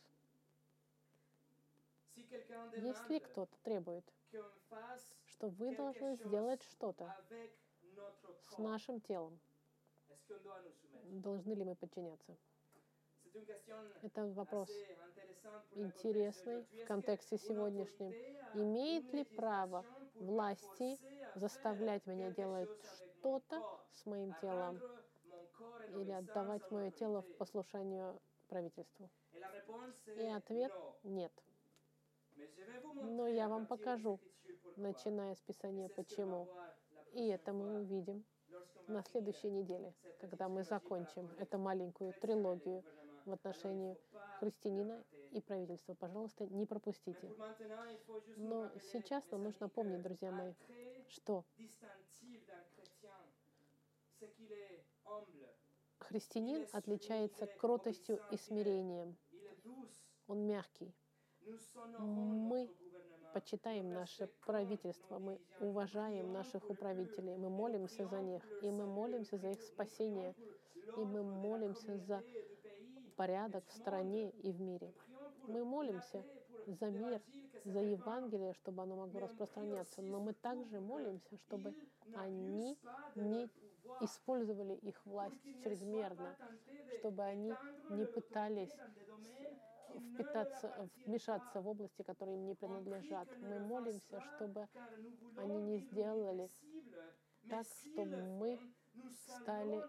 Если 2.15 3.19
кто-то 3.19 3.53
требует, 3.63 4.05
что 5.25 5.49
вы 5.49 5.75
должны 5.75 6.15
сделать 6.15 6.63
что-то 6.63 7.13
с 8.47 8.57
нашим 8.57 9.01
телом, 9.01 9.37
должны 11.03 11.51
ли 11.51 11.65
мы 11.65 11.75
подчиняться? 11.75 12.37
Это 14.03 14.25
вопрос 14.27 14.69
интересный 15.73 16.63
в 16.63 16.85
контексте 16.87 17.37
сегодняшнем. 17.37 18.13
Имеет 18.53 19.11
ли 19.11 19.25
право 19.25 19.85
власти 20.13 20.97
заставлять 21.35 22.05
меня 22.05 22.31
делать 22.31 22.69
что-то 23.25 23.59
с 23.91 24.05
моим 24.05 24.35
телом 24.39 24.79
или 25.95 26.11
отдавать 26.11 26.69
мое 26.69 26.91
тело 26.91 27.23
в 27.23 27.37
послушанию 27.37 28.21
правительству? 28.47 29.09
И 30.15 30.27
ответ— 30.27 30.71
нет. 31.03 31.31
Но 33.01 33.27
я 33.27 33.47
вам 33.47 33.65
покажу, 33.65 34.19
начиная 34.75 35.33
с 35.33 35.41
Писания, 35.41 35.89
почему. 35.89 36.47
И 37.13 37.27
это 37.27 37.51
мы 37.51 37.81
увидим 37.81 38.23
на 38.87 39.01
следующей 39.01 39.49
неделе, 39.49 39.95
когда 40.19 40.47
мы 40.47 40.63
закончим 40.63 41.27
эту 41.39 41.57
маленькую 41.57 42.13
трилогию 42.21 42.83
в 43.25 43.31
отношении 43.31 43.97
христианина 44.39 45.03
и 45.31 45.41
правительства. 45.41 45.95
Пожалуйста, 45.95 46.45
не 46.45 46.67
пропустите. 46.67 47.27
Но 48.37 48.69
сейчас 48.91 49.23
нам 49.31 49.45
нужно 49.45 49.67
помнить, 49.67 50.03
друзья 50.03 50.31
мои, 50.31 50.53
что 51.07 51.43
христианин 55.99 56.67
отличается 56.71 57.47
кротостью 57.47 58.19
и 58.31 58.37
смирением. 58.37 59.17
Он 60.27 60.45
мягкий. 60.45 60.93
Мы 61.99 62.71
почитаем 63.33 63.91
наше 63.91 64.27
правительство, 64.45 65.19
мы 65.19 65.39
уважаем 65.59 66.31
наших 66.31 66.69
управителей, 66.69 67.35
мы 67.35 67.49
молимся 67.49 68.07
за 68.07 68.21
них, 68.21 68.43
и 68.61 68.71
мы 68.71 68.85
молимся 68.85 69.37
за 69.37 69.49
их 69.49 69.61
спасение, 69.61 70.33
и 70.97 70.99
мы 70.99 71.23
молимся 71.23 71.97
за 71.97 72.23
порядок 73.15 73.67
в 73.67 73.73
стране 73.73 74.29
и 74.29 74.51
в 74.51 74.61
мире. 74.61 74.93
Мы 75.47 75.63
молимся 75.63 76.23
за 76.65 76.89
мир, 76.89 77.21
за 77.65 77.79
Евангелие, 77.79 78.53
чтобы 78.53 78.83
оно 78.83 78.95
могло 78.95 79.19
распространяться, 79.19 80.01
но 80.01 80.19
мы 80.19 80.33
также 80.33 80.79
молимся, 80.79 81.37
чтобы 81.37 81.75
они 82.15 82.77
не 83.15 83.49
использовали 84.01 84.75
их 84.75 85.05
власть 85.05 85.41
чрезмерно, 85.63 86.35
чтобы 86.99 87.23
они 87.23 87.53
не 87.89 88.05
пытались 88.05 88.75
впитаться, 90.13 90.89
вмешаться 91.05 91.61
в 91.61 91.67
области, 91.67 92.01
которые 92.01 92.37
им 92.37 92.45
не 92.45 92.55
принадлежат. 92.55 93.27
Мы 93.37 93.59
молимся, 93.59 94.21
чтобы 94.21 94.67
они 95.37 95.61
не 95.61 95.77
сделали 95.79 96.49
так, 97.49 97.65
чтобы 97.65 98.21
мы 98.23 98.59
стали 99.13 99.83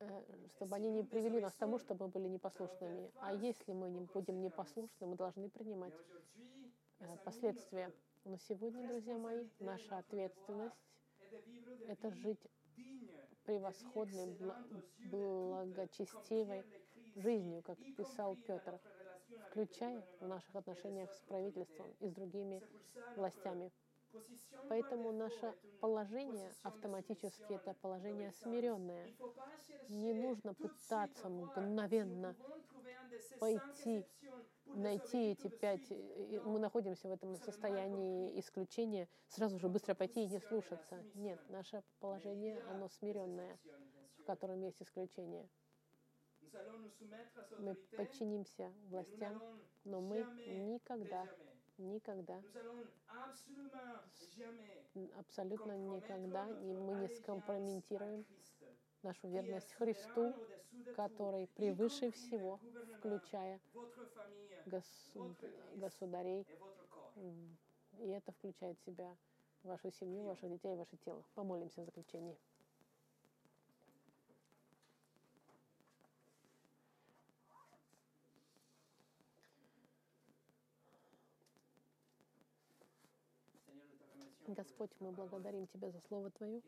э, 0.00 0.22
чтобы 0.56 0.76
они 0.76 0.90
не 0.90 1.02
привели 1.02 1.40
нас 1.40 1.54
к 1.54 1.56
тому, 1.56 1.78
чтобы 1.78 2.06
мы 2.06 2.12
были 2.12 2.28
непослушными. 2.28 3.10
А 3.16 3.32
если 3.32 3.72
мы 3.72 3.90
не 3.90 4.02
будем 4.02 4.40
непослушны, 4.40 5.06
мы 5.06 5.16
должны 5.16 5.48
принимать 5.48 5.94
э, 7.00 7.16
последствия. 7.24 7.92
Но 8.24 8.36
сегодня, 8.36 8.86
друзья 8.86 9.16
мои, 9.16 9.48
наша 9.58 9.98
ответственность— 9.98 10.76
это 11.86 12.10
жить 12.10 12.40
превосходной, 13.44 14.36
благочестивой 15.10 16.64
жизнью, 17.16 17.62
как 17.62 17.78
писал 17.96 18.36
Петр, 18.46 18.78
включая 19.50 20.02
в 20.20 20.26
наших 20.26 20.54
отношениях 20.54 21.10
с 21.12 21.20
правительством 21.22 21.86
и 22.00 22.08
с 22.08 22.12
другими 22.12 22.62
властями. 23.16 23.72
Поэтому 24.68 25.12
наше 25.12 25.54
положение 25.80 26.50
автоматически 26.62 27.54
это 27.54 27.74
положение 27.74 28.32
смиренное. 28.32 29.14
Не 29.88 30.12
нужно 30.12 30.54
пытаться 30.54 31.28
мгновенно 31.28 32.36
пойти, 33.38 34.04
найти 34.74 35.32
эти 35.32 35.48
пять. 35.48 35.90
Мы 36.44 36.58
находимся 36.58 37.08
в 37.08 37.12
этом 37.12 37.36
состоянии 37.36 38.38
исключения, 38.38 39.08
сразу 39.28 39.58
же 39.58 39.68
быстро 39.68 39.94
пойти 39.94 40.24
и 40.24 40.28
не 40.28 40.40
слушаться. 40.40 41.02
Нет, 41.14 41.40
наше 41.48 41.82
положение, 42.00 42.60
оно 42.68 42.88
смиренное, 42.88 43.58
в 44.22 44.26
котором 44.26 44.60
есть 44.60 44.82
исключение. 44.82 45.48
Мы 47.58 47.74
подчинимся 47.96 48.72
властям, 48.90 49.42
но 49.84 50.00
мы 50.00 50.26
никогда, 50.46 51.28
никогда, 51.78 52.40
абсолютно 55.18 55.72
никогда 55.76 56.44
мы 56.44 56.94
не 56.94 57.08
скомпрометируем 57.08 58.24
нашу 59.02 59.28
верность 59.28 59.72
Христу, 59.74 60.34
который 60.96 61.46
превыше 61.48 62.10
всего, 62.10 62.58
включая 62.98 63.60
государей, 65.76 66.44
и 68.00 68.08
это 68.08 68.32
включает 68.32 68.78
в 68.78 68.84
себя 68.84 69.16
вашу 69.62 69.90
семью, 69.92 70.24
ваших 70.24 70.50
детей, 70.50 70.74
ваше 70.76 70.96
тело. 71.04 71.22
Помолимся 71.34 71.82
в 71.82 71.84
заключении. 71.84 72.36
Господь, 84.54 84.90
мы 85.00 85.12
благодарим 85.12 85.66
Тебя 85.66 85.90
за 85.90 86.00
Слово 86.00 86.30
Твое, 86.30 86.62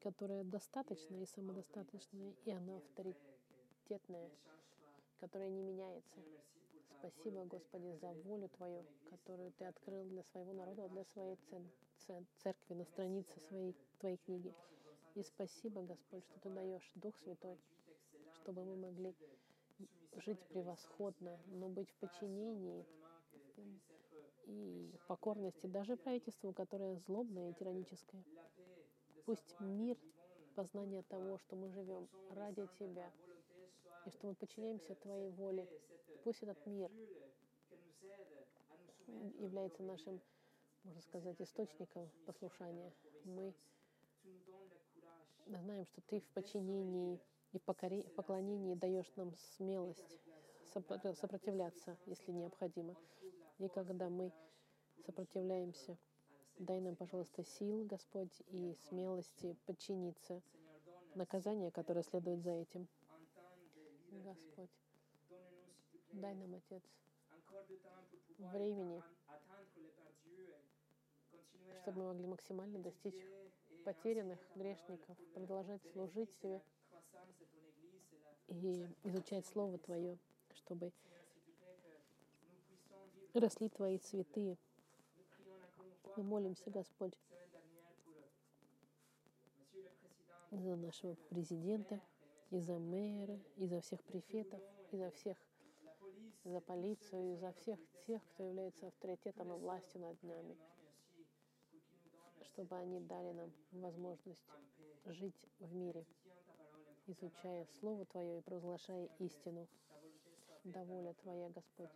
которое 0.00 0.42
достаточно 0.42 1.14
и 1.14 1.26
самодостаточное, 1.26 2.34
и 2.44 2.50
оно 2.50 2.78
авторитетное, 2.78 4.30
которое 5.20 5.48
не 5.48 5.62
меняется. 5.62 6.16
Спасибо, 6.98 7.44
Господи, 7.44 7.96
за 8.00 8.12
волю 8.12 8.48
Твою, 8.48 8.84
которую 9.10 9.52
Ты 9.52 9.64
открыл 9.64 10.04
для 10.04 10.24
своего 10.24 10.52
народа, 10.52 10.88
для 10.88 11.04
своей 11.04 11.38
церкви 12.42 12.74
на 12.74 12.84
странице 12.84 13.38
своей 13.40 13.76
Твоей 14.00 14.16
книги. 14.16 14.52
И 15.14 15.22
спасибо, 15.22 15.82
Господь, 15.82 16.24
что 16.24 16.40
Ты 16.40 16.50
даешь 16.50 16.90
Дух 16.96 17.16
Святой, 17.18 17.58
чтобы 18.34 18.64
мы 18.64 18.76
могли 18.76 19.14
жить 20.16 20.40
превосходно, 20.48 21.38
но 21.46 21.68
быть 21.68 21.90
в 21.90 21.94
подчинении 21.94 22.84
и 24.46 24.92
покорности 25.06 25.66
даже 25.66 25.96
правительству, 25.96 26.52
которое 26.52 26.96
злобное 26.96 27.50
и 27.50 27.54
тираническое. 27.54 28.22
Пусть 29.24 29.54
мир, 29.60 29.96
познание 30.54 31.02
того, 31.04 31.38
что 31.38 31.56
мы 31.56 31.70
живем 31.70 32.08
ради 32.30 32.66
Тебя, 32.78 33.10
и 34.04 34.10
что 34.10 34.26
мы 34.26 34.34
подчиняемся 34.34 34.94
Твоей 34.96 35.30
воле, 35.30 35.68
пусть 36.24 36.42
этот 36.42 36.64
мир 36.66 36.90
является 39.38 39.82
нашим, 39.82 40.20
можно 40.84 41.00
сказать, 41.02 41.40
источником 41.40 42.10
послушания. 42.26 42.92
Мы 43.24 43.54
знаем, 45.46 45.86
что 45.86 46.00
Ты 46.02 46.20
в 46.20 46.26
подчинении 46.28 47.20
и 47.52 47.58
в 47.58 47.62
поклонении 47.62 48.74
даешь 48.74 49.12
нам 49.16 49.34
смелость 49.56 50.18
сопротивляться, 50.64 51.96
если 52.06 52.32
необходимо. 52.32 52.96
И 53.62 53.68
когда 53.68 54.08
мы 54.08 54.32
сопротивляемся, 55.06 55.96
дай 56.58 56.80
нам, 56.80 56.96
пожалуйста, 56.96 57.44
сил, 57.44 57.84
Господь, 57.84 58.42
и 58.48 58.76
смелости 58.88 59.56
подчиниться 59.66 60.42
наказание, 61.14 61.70
которое 61.70 62.02
следует 62.02 62.42
за 62.42 62.50
этим. 62.50 62.88
Господь, 64.24 64.68
дай 66.10 66.34
нам, 66.34 66.56
Отец, 66.56 66.82
времени, 68.38 69.00
чтобы 71.82 72.00
мы 72.00 72.08
могли 72.08 72.26
максимально 72.26 72.80
достичь 72.80 73.24
потерянных 73.84 74.40
грешников, 74.56 75.16
продолжать 75.34 75.86
служить 75.92 76.36
Тебе 76.40 76.60
и 78.48 78.88
изучать 79.04 79.46
Слово 79.46 79.78
Твое, 79.78 80.18
чтобы 80.52 80.92
росли 83.40 83.68
Твои 83.68 83.98
цветы. 83.98 84.58
Мы 86.16 86.22
молимся, 86.22 86.70
Господь, 86.70 87.14
за 90.50 90.76
нашего 90.76 91.14
президента, 91.30 92.00
и 92.50 92.60
за 92.60 92.78
мэра, 92.78 93.40
и 93.56 93.66
за 93.66 93.80
всех 93.80 94.02
префетов, 94.04 94.60
и 94.90 94.98
за 94.98 95.10
всех, 95.10 95.38
за 96.44 96.60
полицию, 96.60 97.32
и 97.32 97.36
за 97.36 97.52
всех 97.52 97.80
тех, 98.06 98.22
кто 98.28 98.44
является 98.44 98.88
авторитетом 98.88 99.52
и 99.52 99.56
властью 99.56 100.02
над 100.02 100.22
нами, 100.22 100.56
чтобы 102.42 102.76
они 102.76 103.00
дали 103.00 103.32
нам 103.32 103.50
возможность 103.72 104.44
жить 105.06 105.48
в 105.60 105.74
мире, 105.74 106.04
изучая 107.06 107.66
Слово 107.80 108.04
Твое 108.04 108.38
и 108.38 108.42
провозглашая 108.42 109.08
истину. 109.18 109.66
Да 110.64 110.84
воля 110.84 111.14
Твоя, 111.14 111.48
Господь, 111.48 111.90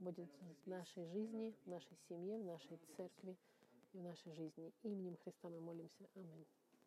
будет 0.00 0.30
в 0.64 0.66
нашей 0.66 1.06
жизни, 1.06 1.54
в 1.64 1.68
нашей 1.68 1.96
семье, 2.08 2.38
в 2.38 2.44
нашей 2.44 2.78
церкви 2.96 3.36
и 3.92 3.98
в 3.98 4.02
нашей 4.02 4.32
жизни. 4.32 4.72
Именем 4.82 5.16
Христа 5.18 5.48
мы 5.48 5.60
молимся. 5.60 6.08
Аминь. 6.14 6.46